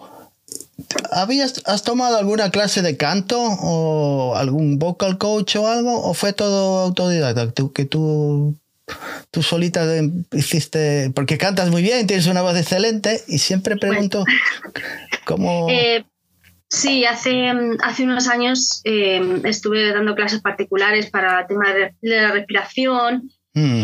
¿Habías, 1.11 1.61
¿Has 1.65 1.83
tomado 1.83 2.17
alguna 2.17 2.51
clase 2.51 2.81
de 2.81 2.97
canto 2.97 3.39
o 3.39 4.35
algún 4.35 4.79
vocal 4.79 5.17
coach 5.17 5.55
o 5.55 5.67
algo? 5.67 6.03
¿O 6.03 6.13
fue 6.13 6.33
todo 6.33 6.79
autodidacta? 6.79 7.53
que 7.73 7.85
tú, 7.85 8.55
tú 9.31 9.43
solita 9.43 9.85
hiciste. 10.33 11.11
Porque 11.15 11.37
cantas 11.37 11.69
muy 11.69 11.81
bien, 11.81 12.05
tienes 12.05 12.27
una 12.27 12.41
voz 12.41 12.57
excelente 12.57 13.23
y 13.27 13.39
siempre 13.39 13.77
pregunto 13.77 14.23
cómo. 15.25 15.67
Eh, 15.73 16.03
sí, 16.73 17.05
hace, 17.05 17.51
hace 17.81 18.03
unos 18.03 18.27
años 18.27 18.81
eh, 18.83 19.41
estuve 19.43 19.91
dando 19.93 20.15
clases 20.15 20.41
particulares 20.41 21.09
para 21.09 21.41
el 21.41 21.47
tema 21.47 21.73
de, 21.73 21.93
la 22.01 22.31
respiración. 22.31 23.29
Mm. 23.53 23.83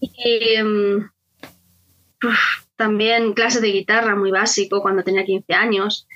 Y. 0.00 0.54
Em, 0.56 1.08
también 2.76 3.32
clases 3.32 3.60
de 3.60 3.72
guitarra 3.72 4.14
muy 4.14 4.30
básico 4.30 4.82
cuando 4.82 5.02
tenía 5.02 5.24
15 5.24 5.52
años. 5.54 6.06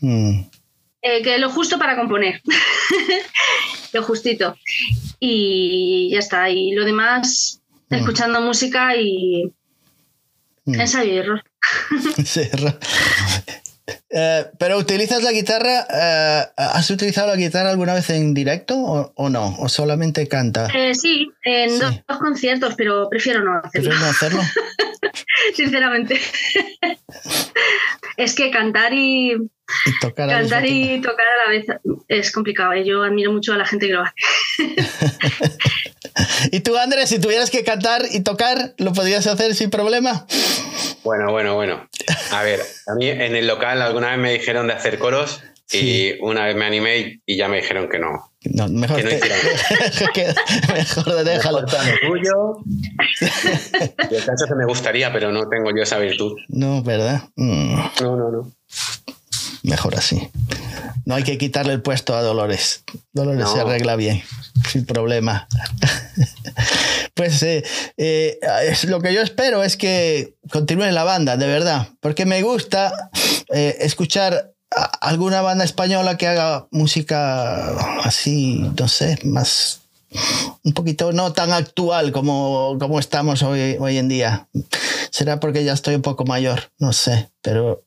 Mm. 0.00 0.42
Eh, 1.02 1.22
que 1.22 1.38
lo 1.38 1.50
justo 1.50 1.78
para 1.78 1.96
componer. 1.96 2.42
lo 3.92 4.02
justito. 4.02 4.56
Y 5.18 6.10
ya 6.12 6.18
está. 6.18 6.50
Y 6.50 6.72
lo 6.72 6.84
demás, 6.84 7.62
mm. 7.88 7.94
escuchando 7.94 8.40
música 8.42 8.96
y 8.96 9.50
mm. 10.66 10.80
ensayo 10.80 11.12
y 11.12 11.16
error. 11.16 11.42
Eh, 14.12 14.46
pero 14.58 14.76
utilizas 14.76 15.22
la 15.22 15.30
guitarra, 15.30 15.86
eh, 15.88 16.44
¿has 16.56 16.90
utilizado 16.90 17.28
la 17.28 17.36
guitarra 17.36 17.70
alguna 17.70 17.94
vez 17.94 18.10
en 18.10 18.34
directo 18.34 19.12
o, 19.14 19.28
no? 19.28 19.56
¿O 19.58 19.68
solamente 19.68 20.26
canta? 20.26 20.68
sí, 20.94 21.30
en 21.44 21.78
Dos, 21.78 22.18
conciertos, 22.18 22.74
pero 22.76 23.08
prefiero 23.08 23.44
no 23.44 23.60
hacerlo. 23.62 23.90
¿Prefiero 23.90 23.98
no 23.98 24.06
hacerlo? 24.06 24.40
sinceramente. 25.54 26.20
es 28.16 28.34
que 28.34 28.50
cantar 28.50 28.92
y, 28.92 29.36
tocar, 30.00 30.28
cantar 30.28 30.66
y 30.66 31.00
tocar 31.00 31.26
a 31.26 31.44
la 31.44 31.50
vez 31.50 31.66
es 32.08 32.32
complicado. 32.32 32.72
¿eh? 32.72 32.84
Yo 32.84 33.04
admiro 33.04 33.32
mucho 33.32 33.52
a 33.52 33.58
la 33.58 33.66
gente 33.66 33.86
que 33.86 33.92
lo 33.92 34.02
hace. 34.02 34.14
¿Y 36.52 36.60
tú, 36.60 36.76
Andrés, 36.76 37.08
si 37.08 37.18
tuvieras 37.18 37.50
que 37.50 37.64
cantar 37.64 38.02
y 38.10 38.20
tocar, 38.20 38.74
lo 38.78 38.92
podrías 38.92 39.26
hacer 39.26 39.54
sin 39.54 39.70
problema? 39.70 40.26
Bueno, 41.04 41.30
bueno, 41.30 41.54
bueno. 41.54 41.88
A 42.32 42.42
ver, 42.42 42.60
a 42.86 42.94
mí 42.94 43.08
en 43.08 43.34
el 43.36 43.46
local 43.46 43.80
alguna 43.82 44.10
vez 44.10 44.18
me 44.18 44.32
dijeron 44.32 44.66
de 44.66 44.74
hacer 44.74 44.98
coros 44.98 45.40
y 45.72 46.12
una 46.20 46.44
vez 46.46 46.56
me 46.56 46.64
animé 46.64 47.20
y 47.24 47.36
ya 47.36 47.48
me 47.48 47.58
dijeron 47.58 47.88
que 47.88 47.98
no. 47.98 48.32
no 48.44 48.68
mejor 48.68 48.96
que 49.02 49.18
no 50.28 50.74
mejor 50.74 51.24
déjalo. 51.24 51.64
tuyo. 51.64 52.56
y 54.10 54.14
el 54.14 54.24
caso 54.24 54.46
que 54.46 54.54
me 54.56 54.66
gustaría, 54.66 55.12
pero 55.12 55.30
no 55.30 55.48
tengo 55.48 55.70
yo 55.74 55.82
esa 55.82 55.98
virtud. 55.98 56.32
No, 56.48 56.82
¿verdad? 56.82 57.22
Mm. 57.36 57.74
No, 58.02 58.16
no, 58.16 58.30
no. 58.30 58.52
Mejor 59.62 59.96
así. 59.96 60.30
No 61.04 61.14
hay 61.14 61.22
que 61.22 61.38
quitarle 61.38 61.72
el 61.72 61.82
puesto 61.82 62.14
a 62.14 62.22
Dolores. 62.22 62.84
Dolores 63.12 63.48
se 63.50 63.60
arregla 63.60 63.96
bien, 63.96 64.22
sin 64.70 64.86
problema. 64.86 65.48
pues 67.14 67.42
eh, 67.42 67.64
eh, 67.96 68.38
es, 68.68 68.84
lo 68.84 69.00
que 69.00 69.12
yo 69.12 69.20
espero 69.20 69.62
es 69.62 69.76
que 69.76 70.34
continúe 70.50 70.90
la 70.90 71.04
banda, 71.04 71.36
de 71.36 71.46
verdad, 71.46 71.88
porque 72.00 72.26
me 72.26 72.42
gusta 72.42 73.10
eh, 73.52 73.78
escuchar 73.80 74.52
alguna 75.00 75.42
banda 75.42 75.64
española 75.64 76.16
que 76.16 76.28
haga 76.28 76.68
música 76.70 77.70
así, 78.04 78.70
no 78.78 78.86
sé, 78.86 79.18
más 79.24 79.79
un 80.62 80.72
poquito 80.72 81.12
no 81.12 81.32
tan 81.32 81.52
actual 81.52 82.12
como, 82.12 82.76
como 82.78 82.98
estamos 82.98 83.42
hoy, 83.42 83.76
hoy 83.78 83.98
en 83.98 84.08
día. 84.08 84.48
Será 85.10 85.40
porque 85.40 85.64
ya 85.64 85.72
estoy 85.72 85.94
un 85.94 86.02
poco 86.02 86.24
mayor, 86.24 86.70
no 86.78 86.92
sé, 86.92 87.30
pero 87.42 87.82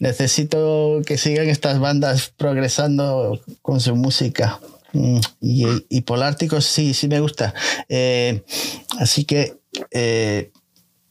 necesito 0.00 1.02
que 1.06 1.18
sigan 1.18 1.48
estas 1.48 1.80
bandas 1.80 2.32
progresando 2.36 3.40
con 3.62 3.80
su 3.80 3.96
música. 3.96 4.60
Mm, 4.92 5.18
y, 5.40 5.66
y 5.88 6.04
sí, 6.60 6.94
sí 6.94 7.08
me 7.08 7.20
gusta. 7.20 7.54
Eh, 7.88 8.44
así 9.00 9.24
que 9.24 9.58
eh, 9.90 10.52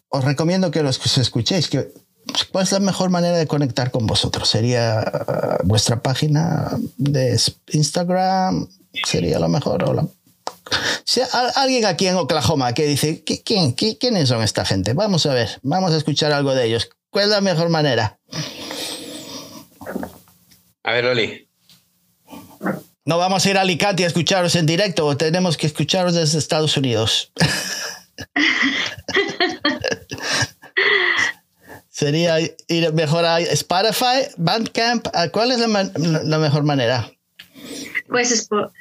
os 0.10 0.24
recomiendo 0.24 0.72
que 0.72 0.84
los 0.84 1.18
escuchéis, 1.18 1.68
que 1.68 1.92
¿Cuál 2.52 2.64
es 2.64 2.72
la 2.72 2.80
mejor 2.80 3.10
manera 3.10 3.38
de 3.38 3.48
conectar 3.48 3.92
con 3.92 4.08
vosotros? 4.08 4.50
¿Sería 4.50 5.04
uh, 5.04 5.68
vuestra 5.68 6.02
página 6.02 6.78
de 6.98 7.40
Instagram? 7.72 8.68
¿Sería 9.06 9.40
lo 9.40 9.50
mejor? 9.50 9.84
O 9.84 10.10
Si 11.04 11.22
alguien 11.56 11.86
aquí 11.86 12.08
en 12.08 12.16
Oklahoma 12.16 12.74
que 12.74 12.86
dice, 12.86 13.24
¿quién, 13.24 13.74
¿quiénes 13.74 14.30
son 14.30 14.42
esta 14.42 14.66
gente? 14.66 14.94
Vamos 14.94 15.26
a 15.26 15.34
ver, 15.34 15.60
vamos 15.62 15.92
a 15.92 15.98
escuchar 15.98 16.32
algo 16.32 16.56
de 16.56 16.66
ellos. 16.66 16.90
¿Cuál 17.10 17.26
es 17.26 17.32
la 17.32 17.42
mejor 17.42 17.70
manera? 17.70 18.18
A 20.84 20.94
ver, 20.94 21.06
Oli. 21.06 21.48
No 23.06 23.18
vamos 23.18 23.46
a 23.46 23.50
ir 23.50 23.58
a 23.58 23.62
Alicante 23.62 24.06
a 24.06 24.08
escucharos 24.08 24.56
en 24.56 24.66
directo, 24.66 25.18
tenemos 25.18 25.58
que 25.58 25.68
escucharos 25.68 26.14
desde 26.14 26.40
Estados 26.40 26.78
Unidos. 26.78 27.34
Sería 31.90 32.40
ir 32.40 32.94
mejor 32.94 33.26
a 33.26 33.40
Spotify, 33.40 34.28
Bandcamp. 34.38 35.08
¿Cuál 35.32 35.52
es 35.52 35.60
la, 35.60 36.38
mejor 36.40 36.64
manera? 36.64 37.12
Pues 38.08 38.32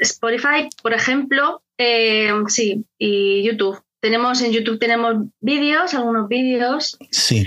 Spotify, 0.01 0.69
por 0.83 0.95
ejemplo, 0.95 1.63
eh, 1.83 2.33
sí, 2.49 2.85
y 2.99 3.43
YouTube. 3.43 3.83
Tenemos 4.01 4.41
en 4.43 4.53
YouTube 4.53 4.79
tenemos 4.79 5.15
vídeos, 5.41 5.95
algunos 5.95 6.29
vídeos. 6.29 6.99
Sí. 7.11 7.47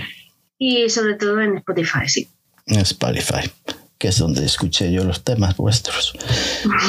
Y 0.58 0.88
sobre 0.88 1.14
todo 1.14 1.40
en 1.40 1.58
Spotify, 1.58 2.08
sí. 2.08 2.28
En 2.66 2.80
Spotify, 2.80 3.50
que 3.98 4.08
es 4.08 4.18
donde 4.18 4.44
escuché 4.44 4.90
yo 4.90 5.04
los 5.04 5.22
temas 5.22 5.56
vuestros. 5.56 6.14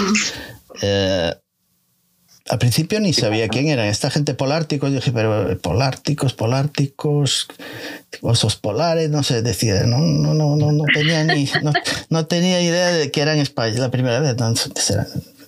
eh, 0.82 1.34
al 2.50 2.60
principio 2.60 3.00
ni 3.02 3.12
sabía 3.12 3.50
quién 3.50 3.68
eran 3.68 3.88
esta 3.88 4.10
gente 4.10 4.34
polárticos. 4.34 4.92
Dije, 4.92 5.12
pero 5.12 5.58
polárticos, 5.60 6.34
polárticos, 6.34 7.48
osos 8.22 8.56
polares, 8.56 9.10
no 9.10 9.24
sé, 9.24 9.42
decía, 9.42 9.84
no, 9.84 10.00
no, 10.00 10.34
no, 10.34 10.56
no, 10.56 10.72
no 10.72 10.84
tenía 10.94 11.24
ni, 11.26 11.50
no, 12.10 12.26
tenía 12.26 12.62
idea 12.62 12.88
de 12.92 13.12
que 13.12 13.22
eran 13.22 13.40
España 13.40 13.80
la 13.80 13.92
primera 13.92 14.20
vez. 14.20 14.36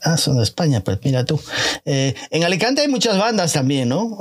Ah, 0.04 0.18
son 0.18 0.38
de 0.38 0.44
España, 0.44 0.82
pues 0.82 1.00
mira 1.04 1.26
tú. 1.26 1.40
Eh, 1.86 2.16
en 2.30 2.44
Alicante 2.44 2.82
hay 2.82 2.88
muchas 2.88 3.18
bandas 3.18 3.54
también, 3.54 3.90
¿no? 3.90 4.18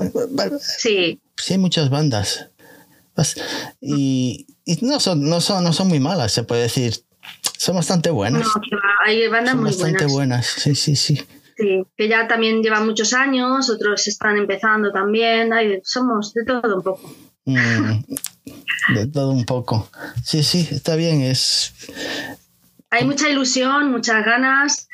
Sí. 0.60 1.20
Sí, 1.36 1.54
hay 1.54 1.58
muchas 1.58 1.90
bandas. 1.90 2.48
Y, 3.80 4.46
y 4.64 4.78
no, 4.82 5.00
son, 5.00 5.28
no, 5.28 5.40
son, 5.40 5.64
no 5.64 5.72
son 5.72 5.88
muy 5.88 6.00
malas, 6.00 6.32
se 6.32 6.44
puede 6.44 6.62
decir. 6.62 6.94
Son 7.56 7.76
bastante 7.76 8.10
buenas. 8.10 8.44
No, 8.44 8.78
hay 9.04 9.26
bandas 9.28 9.56
muy 9.56 9.64
bastante 9.64 10.06
buenas. 10.06 10.46
Sí, 10.46 10.74
sí, 10.74 10.96
sí. 10.96 11.20
Sí, 11.56 11.82
que 11.96 12.08
ya 12.08 12.28
también 12.28 12.62
llevan 12.62 12.86
muchos 12.86 13.12
años, 13.12 13.68
otros 13.68 14.06
están 14.06 14.36
empezando 14.36 14.92
también, 14.92 15.50
somos 15.82 16.32
de 16.32 16.44
todo 16.44 16.76
un 16.76 16.82
poco. 16.82 17.14
Mm, 17.46 18.94
de 18.94 19.06
todo 19.08 19.32
un 19.32 19.44
poco. 19.44 19.90
Sí, 20.22 20.44
sí, 20.44 20.68
está 20.70 20.94
bien, 20.94 21.20
es... 21.22 21.72
Hay 22.90 23.04
mucha 23.04 23.28
ilusión, 23.28 23.90
muchas 23.90 24.24
ganas, 24.24 24.88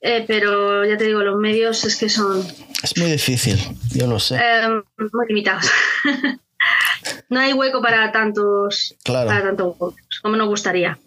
eh, 0.00 0.24
pero 0.26 0.84
ya 0.84 0.96
te 0.96 1.04
digo, 1.04 1.22
los 1.22 1.38
medios 1.38 1.84
es 1.84 1.96
que 1.96 2.08
son... 2.08 2.44
Es 2.82 2.96
muy 2.96 3.10
difícil, 3.10 3.58
yo 3.94 4.06
lo 4.06 4.18
sé. 4.18 4.36
Em, 4.36 4.82
muy 5.12 5.26
limitados. 5.28 5.66
no 7.28 7.38
hay 7.38 7.52
hueco 7.52 7.80
para 7.80 8.10
tantos, 8.10 8.96
claro. 9.04 9.28
para 9.28 9.42
tantos 9.42 9.76
como 10.22 10.36
nos 10.36 10.48
gustaría. 10.48 10.98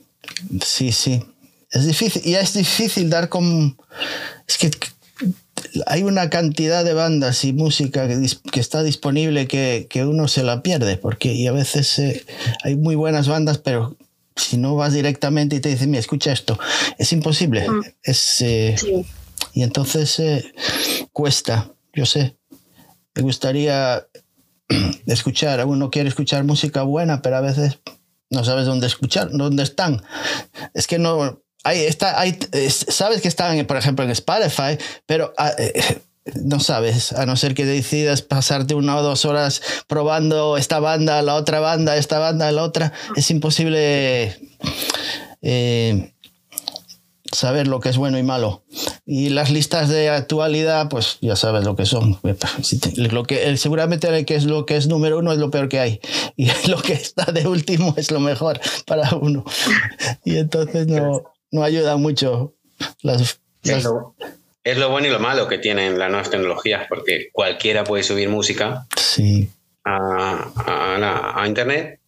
Sí, 0.64 0.92
sí. 0.92 1.22
Es 1.70 1.86
difícil, 1.86 2.22
y 2.26 2.36
es 2.36 2.54
difícil 2.54 3.10
dar 3.10 3.28
con... 3.28 3.78
Es 4.48 4.58
que 4.58 4.72
hay 5.86 6.04
una 6.04 6.30
cantidad 6.30 6.84
de 6.84 6.94
bandas 6.94 7.44
y 7.44 7.54
música 7.54 8.08
que, 8.08 8.60
está 8.60 8.84
disponible 8.84 9.48
que, 9.48 10.06
uno 10.06 10.28
se 10.28 10.44
la 10.44 10.62
pierde, 10.62 10.98
porque 10.98 11.34
y 11.34 11.48
a 11.48 11.52
veces 11.52 12.00
eh, 12.00 12.26
hay 12.64 12.76
muy 12.76 12.96
buenas 12.96 13.28
bandas, 13.28 13.58
pero 13.58 13.96
si 14.36 14.58
no 14.58 14.76
vas 14.76 14.94
directamente 14.94 15.56
y 15.56 15.60
te 15.60 15.70
dicen, 15.70 15.90
mira, 15.90 16.00
escucha 16.00 16.32
esto, 16.32 16.60
es 16.98 17.12
imposible. 17.14 17.70
Mm. 17.70 17.82
Es, 18.04 18.42
eh, 18.42 18.76
Y 19.54 19.64
entonces 19.64 20.20
eh, 20.20 20.54
cuesta, 21.12 21.72
yo 21.94 22.06
sé. 22.06 22.38
Me 23.16 23.22
gustaría 23.22 24.08
escuchar, 25.06 25.66
uno 25.66 25.90
quiere 25.90 26.10
escuchar 26.10 26.44
música 26.44 26.84
buena, 26.84 27.22
pero 27.22 27.38
a 27.38 27.42
veces 27.42 27.80
no 28.30 28.44
sabes 28.46 28.66
dónde 28.66 28.88
escuchar, 28.88 29.30
dónde 29.32 29.64
están. 29.64 30.02
Es 30.74 30.88
que 30.88 30.98
no, 30.98 31.42
Ahí 31.64 31.82
está, 31.82 32.20
hay, 32.20 32.38
sabes 32.70 33.22
que 33.22 33.28
están, 33.28 33.64
por 33.68 33.78
ejemplo, 33.78 34.04
en 34.04 34.10
Spotify, 34.12 34.78
pero 35.06 35.32
ah, 35.38 35.52
eh, 35.60 36.02
no 36.44 36.60
sabes, 36.60 37.14
a 37.14 37.26
no 37.26 37.36
ser 37.36 37.56
que 37.56 37.66
decidas 37.66 38.22
pasarte 38.22 38.76
una 38.76 38.98
o 38.98 39.04
dos 39.04 39.26
horas 39.26 39.62
probando 39.88 40.58
esta 40.58 40.80
banda, 40.80 41.22
la 41.22 41.36
otra 41.36 41.60
banda, 41.60 41.98
esta 41.98 42.20
banda, 42.20 42.52
la 42.52 42.64
otra, 42.64 42.94
es 43.16 43.32
imposible 43.32 44.38
eh, 45.42 46.14
saber 47.32 47.68
lo 47.68 47.80
que 47.80 47.90
es 47.90 47.98
bueno 47.98 48.18
y 48.20 48.24
malo. 48.24 48.64
Y 49.06 49.30
las 49.30 49.50
listas 49.50 49.90
de 49.90 50.10
actualidad, 50.10 50.90
pues 50.90 51.18
ya 51.22 51.36
sabes 51.36 51.64
lo 51.64 51.76
que 51.76 51.86
son. 51.86 52.20
Lo 52.96 53.24
que, 53.24 53.58
seguramente 53.58 54.26
que 54.26 54.36
es 54.36 54.46
lo 54.46 54.66
que 54.66 54.78
es 54.78 54.88
número 54.88 55.20
uno 55.20 55.32
es 55.32 55.40
lo 55.40 55.50
peor 55.50 55.70
que 55.70 55.80
hay. 55.80 56.02
Y 56.36 56.50
lo 56.70 56.82
que 56.82 56.94
está 56.94 57.32
de 57.32 57.48
último 57.48 57.94
es 57.98 58.12
lo 58.12 58.20
mejor 58.20 58.60
para 58.86 59.16
uno. 59.16 59.44
Y 60.24 60.38
entonces 60.38 60.88
no, 60.88 61.24
no 61.52 61.64
ayuda 61.64 61.98
mucho 61.98 62.54
las, 63.02 63.40
Es, 64.64 64.78
lo, 64.78 64.90
bueno 64.90 65.08
y 65.08 65.10
lo 65.10 65.20
malo 65.20 65.48
que 65.48 65.58
tienen 65.58 65.98
las 65.98 66.10
nuevas 66.10 66.30
tecnologías, 66.30 66.86
porque 66.88 67.30
cualquiera 67.32 67.84
puede 67.84 68.04
subir 68.04 68.30
música 68.30 68.86
a, 69.84 71.44
internet, 71.48 72.00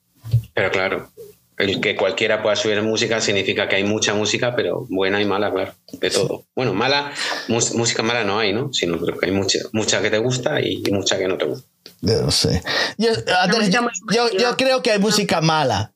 pero 0.53 0.71
claro, 0.71 1.09
el 1.57 1.81
que 1.81 1.95
cualquiera 1.95 2.43
pueda 2.43 2.55
subir 2.55 2.81
música 2.83 3.19
significa 3.21 3.67
que 3.67 3.77
hay 3.77 3.83
mucha 3.83 4.13
música, 4.13 4.55
pero 4.55 4.85
buena 4.89 5.21
y 5.21 5.25
mala, 5.25 5.51
claro, 5.51 5.73
de 5.93 6.09
todo. 6.11 6.45
Bueno, 6.55 6.73
mala, 6.73 7.11
música 7.47 8.03
mala 8.03 8.23
no 8.23 8.37
hay, 8.37 8.53
¿no? 8.53 8.71
Sino 8.71 9.03
que 9.03 9.25
hay 9.25 9.31
mucha, 9.31 9.59
mucha 9.71 10.01
que 10.01 10.11
te 10.11 10.19
gusta 10.19 10.61
y 10.61 10.83
mucha 10.91 11.17
que 11.17 11.27
no 11.27 11.37
te 11.37 11.45
gusta. 11.45 11.67
No 12.01 12.31
sé. 12.31 12.61
yo 12.97 14.57
creo 14.57 14.81
que 14.83 14.91
hay 14.91 14.99
música 14.99 15.41
mala. 15.41 15.92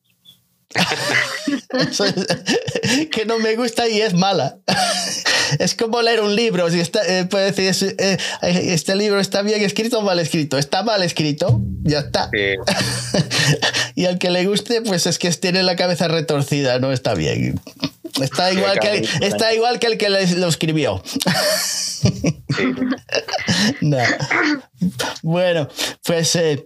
que 3.11 3.25
no 3.25 3.39
me 3.39 3.55
gusta 3.55 3.87
y 3.87 4.01
es 4.01 4.13
mala. 4.13 4.57
es 5.59 5.75
como 5.75 6.01
leer 6.01 6.21
un 6.21 6.35
libro. 6.35 6.69
Si 6.69 6.79
está, 6.79 7.01
eh, 7.05 7.25
puede 7.25 7.51
decir, 7.51 7.95
eh, 7.99 8.17
este 8.41 8.95
libro 8.95 9.19
está 9.19 9.41
bien 9.41 9.61
escrito 9.63 9.99
o 9.99 10.01
mal 10.01 10.19
escrito. 10.19 10.57
Está 10.57 10.83
mal 10.83 11.03
escrito, 11.03 11.61
ya 11.83 11.99
está. 11.99 12.29
y 13.95 14.05
al 14.05 14.19
que 14.19 14.29
le 14.29 14.45
guste, 14.45 14.81
pues 14.81 15.07
es 15.07 15.19
que 15.19 15.31
tiene 15.31 15.63
la 15.63 15.75
cabeza 15.75 16.07
retorcida, 16.07 16.79
no 16.79 16.91
está 16.91 17.13
bien. 17.13 17.59
Está 18.21 18.51
igual, 18.51 18.79
que 18.79 18.89
el, 18.89 19.09
está 19.21 19.53
igual 19.53 19.79
que 19.79 19.87
el 19.87 19.97
que 19.97 20.09
lo 20.09 20.47
escribió. 20.47 21.03
Bueno, 25.21 25.67
pues 26.03 26.35
eh, 26.35 26.65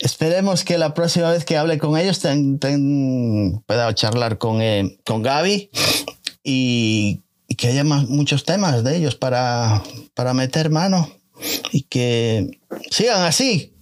esperemos 0.00 0.64
que 0.64 0.78
la 0.78 0.94
próxima 0.94 1.30
vez 1.30 1.44
que 1.44 1.56
hable 1.56 1.78
con 1.78 1.96
ellos 1.96 2.20
pueda 3.66 3.94
charlar 3.94 4.38
con, 4.38 4.60
eh, 4.62 4.98
con 5.04 5.22
Gaby 5.22 5.70
y, 6.42 7.20
que 7.56 7.68
haya 7.68 7.84
muchos 7.84 8.44
temas 8.44 8.82
de 8.84 8.96
ellos 8.96 9.16
para, 9.16 9.82
para 10.14 10.32
meter 10.32 10.70
mano 10.70 11.10
y 11.72 11.82
que 11.82 12.58
sigan 12.90 13.22
así. 13.22 13.74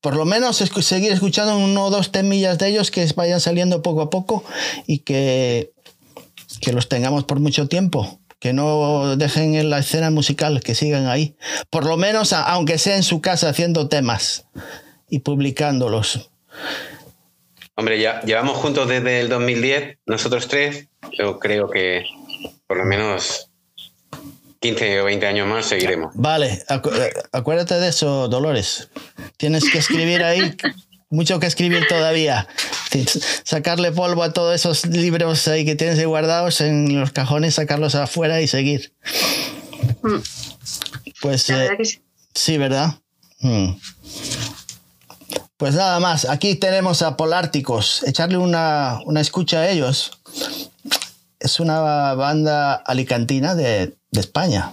Por 0.00 0.16
lo 0.16 0.24
menos 0.24 0.56
seguir 0.56 1.12
escuchando 1.12 1.56
uno 1.56 1.84
o 1.84 1.90
dos 1.90 2.10
temillas 2.10 2.58
de 2.58 2.68
ellos 2.68 2.90
que 2.90 3.06
vayan 3.14 3.38
saliendo 3.38 3.82
poco 3.82 4.00
a 4.00 4.10
poco 4.10 4.42
y 4.88 5.00
que, 5.00 5.72
que 6.60 6.72
los 6.72 6.88
tengamos 6.88 7.24
por 7.24 7.38
mucho 7.38 7.68
tiempo 7.68 8.18
que 8.40 8.54
no 8.54 9.16
dejen 9.16 9.54
en 9.54 9.68
la 9.68 9.80
escena 9.80 10.10
musical, 10.10 10.60
que 10.60 10.74
sigan 10.74 11.06
ahí. 11.06 11.36
Por 11.68 11.84
lo 11.84 11.98
menos, 11.98 12.32
aunque 12.32 12.78
sea 12.78 12.96
en 12.96 13.02
su 13.02 13.20
casa 13.20 13.50
haciendo 13.50 13.88
temas 13.88 14.46
y 15.10 15.20
publicándolos. 15.20 16.30
Hombre, 17.74 18.00
ya 18.00 18.20
llevamos 18.22 18.56
juntos 18.58 18.88
desde 18.88 19.20
el 19.20 19.28
2010, 19.28 19.98
nosotros 20.06 20.48
tres. 20.48 20.88
Yo 21.18 21.38
creo 21.38 21.70
que 21.70 22.04
por 22.66 22.76
lo 22.76 22.84
menos 22.84 23.50
15 24.60 25.00
o 25.00 25.04
20 25.04 25.26
años 25.26 25.48
más 25.48 25.66
seguiremos. 25.66 26.12
Vale, 26.14 26.62
eh, 26.68 27.12
acuérdate 27.32 27.80
de 27.80 27.88
eso, 27.88 28.28
Dolores. 28.28 28.90
Tienes 29.38 29.70
que 29.70 29.78
escribir 29.78 30.22
ahí, 30.22 30.54
mucho 31.10 31.40
que 31.40 31.46
escribir 31.46 31.86
todavía. 31.88 32.46
Sacarle 33.44 33.92
polvo 33.92 34.22
a 34.22 34.32
todos 34.32 34.54
esos 34.54 34.84
libros 34.86 35.48
ahí 35.48 35.64
que 35.64 35.76
tienes 35.76 36.04
guardados 36.04 36.60
en 36.60 37.00
los 37.00 37.12
cajones, 37.12 37.54
sacarlos 37.54 37.94
afuera 37.94 38.42
y 38.42 38.48
seguir. 38.48 38.92
Mm. 40.02 40.18
Pues 41.22 41.48
eh, 41.50 41.78
sí. 42.34 42.58
¿verdad? 42.58 42.98
Mm. 43.40 43.70
Pues 45.60 45.74
nada 45.74 46.00
más, 46.00 46.24
aquí 46.24 46.54
tenemos 46.54 47.02
a 47.02 47.18
Polárticos. 47.18 48.02
Echarle 48.06 48.38
una, 48.38 48.98
escucha 49.18 49.58
a 49.58 49.68
ellos. 49.68 50.10
Es 51.38 51.60
una 51.60 52.14
banda 52.14 52.76
alicantina 52.76 53.54
de, 53.54 53.94
España. 54.12 54.72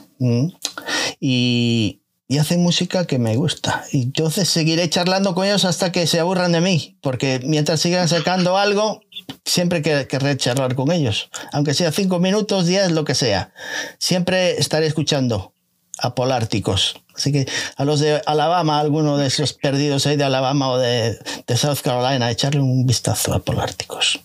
Y, 1.19 1.99
y 2.29 2.37
hacen 2.37 2.63
música 2.63 3.05
que 3.05 3.19
me 3.19 3.35
gusta. 3.35 3.83
Y 3.91 4.03
entonces 4.03 4.47
seguiré 4.47 4.89
charlando 4.89 5.35
con 5.35 5.45
ellos 5.45 5.65
hasta 5.65 5.91
que 5.91 6.07
se 6.07 6.21
aburran 6.21 6.53
de 6.53 6.61
mí, 6.61 6.97
porque 7.01 7.41
mientras 7.43 7.81
sigan 7.81 8.07
sacando 8.07 8.55
algo, 8.55 9.01
siempre 9.43 9.81
querré 9.81 10.37
charlar 10.37 10.75
con 10.75 10.93
ellos. 10.93 11.29
Aunque 11.51 11.73
sea 11.73 11.91
cinco 11.91 12.19
minutos, 12.19 12.65
diez, 12.65 12.91
lo 12.91 13.03
que 13.03 13.13
sea. 13.13 13.51
Siempre 13.99 14.57
estaré 14.57 14.87
escuchando 14.87 15.51
a 15.97 16.15
Polárticos. 16.15 16.95
Así 17.17 17.31
que 17.31 17.47
a 17.75 17.83
los 17.83 17.99
de 17.99 18.21
Alabama, 18.27 18.79
alguno 18.79 19.17
de 19.17 19.25
esos 19.27 19.53
perdidos 19.53 20.05
ahí 20.05 20.17
de 20.17 20.23
Alabama 20.23 20.69
o 20.69 20.77
de, 20.77 21.17
South 21.55 21.79
Carolina, 21.83 22.29
echarle 22.29 22.61
un 22.61 22.85
vistazo 22.85 23.33
a 23.33 23.39
Polárticos. 23.39 24.19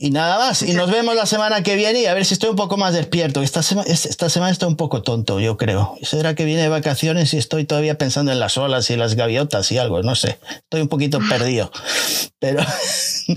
Y 0.00 0.10
nada 0.10 0.38
más. 0.38 0.62
Y 0.62 0.74
nos 0.74 0.92
vemos 0.92 1.16
la 1.16 1.26
semana 1.26 1.64
que 1.64 1.74
viene 1.74 2.02
y 2.02 2.06
a 2.06 2.14
ver 2.14 2.24
si 2.24 2.34
estoy 2.34 2.50
un 2.50 2.56
poco 2.56 2.76
más 2.76 2.94
despierto. 2.94 3.42
Esta, 3.42 3.60
esta 3.86 4.30
semana 4.30 4.52
estoy 4.52 4.68
un 4.68 4.76
poco 4.76 5.02
tonto, 5.02 5.40
yo 5.40 5.56
creo. 5.56 5.96
Será 6.02 6.36
que 6.36 6.44
viene 6.44 6.62
de 6.62 6.68
vacaciones 6.68 7.34
y 7.34 7.36
estoy 7.36 7.64
todavía 7.64 7.98
pensando 7.98 8.30
en 8.30 8.38
las 8.38 8.56
olas 8.56 8.88
y 8.90 8.96
las 8.96 9.16
gaviotas 9.16 9.72
y 9.72 9.78
algo, 9.78 10.00
no 10.04 10.14
sé. 10.14 10.38
Estoy 10.50 10.82
un 10.82 10.88
poquito 10.88 11.18
perdido. 11.28 11.72
Pero, 12.38 12.62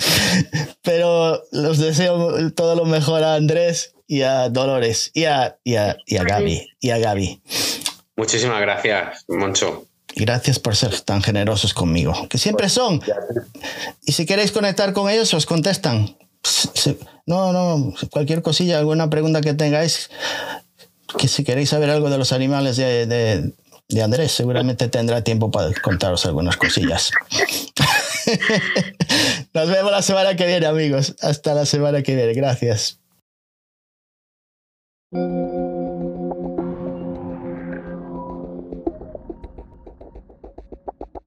pero 0.84 1.42
los 1.52 1.80
deseo 1.80 2.52
todo 2.52 2.76
lo 2.76 2.86
mejor 2.86 3.24
a 3.24 3.34
Andrés 3.34 3.96
y 4.12 4.22
a 4.22 4.50
Dolores 4.50 5.10
y 5.16 5.24
a, 5.24 5.58
y 5.64 5.76
a, 5.76 5.98
y 6.06 6.18
a 6.18 6.24
Gaby. 6.24 6.68
Y 6.80 6.90
a 6.92 7.00
Gaby. 7.00 7.42
Muchísimas 8.22 8.62
gracias, 8.62 9.26
Moncho. 9.28 9.88
Gracias 10.16 10.60
por 10.60 10.76
ser 10.76 11.02
tan 11.02 11.24
generosos 11.24 11.74
conmigo, 11.74 12.28
que 12.30 12.38
siempre 12.38 12.66
pues, 12.66 12.74
son. 12.74 13.02
Y 14.06 14.12
si 14.12 14.28
queréis 14.28 14.52
conectar 14.52 14.94
con 14.94 15.10
ellos, 15.10 15.34
os 15.34 15.48
contestan. 15.48 16.16
No, 17.26 17.52
no, 17.52 17.96
cualquier 18.12 18.44
cosilla, 18.44 18.78
alguna 18.78 19.10
pregunta 19.10 19.42
que 19.42 19.56
tengáis, 19.56 20.12
que 21.18 21.28
si 21.28 21.44
queréis 21.44 21.70
saber 21.70 21.90
algo 21.90 22.12
de 22.12 22.20
los 22.20 22.32
animales 22.32 22.78
de, 22.78 23.08
de, 23.08 23.54
de 23.90 24.04
Andrés, 24.04 24.34
seguramente 24.34 24.88
tendrá 24.88 25.24
tiempo 25.24 25.50
para 25.50 25.74
contaros 25.82 26.24
algunas 26.28 26.58
cosillas. 26.58 27.10
Nos 29.56 29.68
vemos 29.68 29.92
la 29.92 30.04
semana 30.04 30.36
que 30.36 30.46
viene, 30.46 30.68
amigos. 30.68 31.16
Hasta 31.22 31.56
la 31.56 31.66
semana 31.66 32.04
que 32.04 32.16
viene. 32.16 32.36
Gracias. 32.36 33.00
Thank 35.12 35.56
you. 35.56 35.61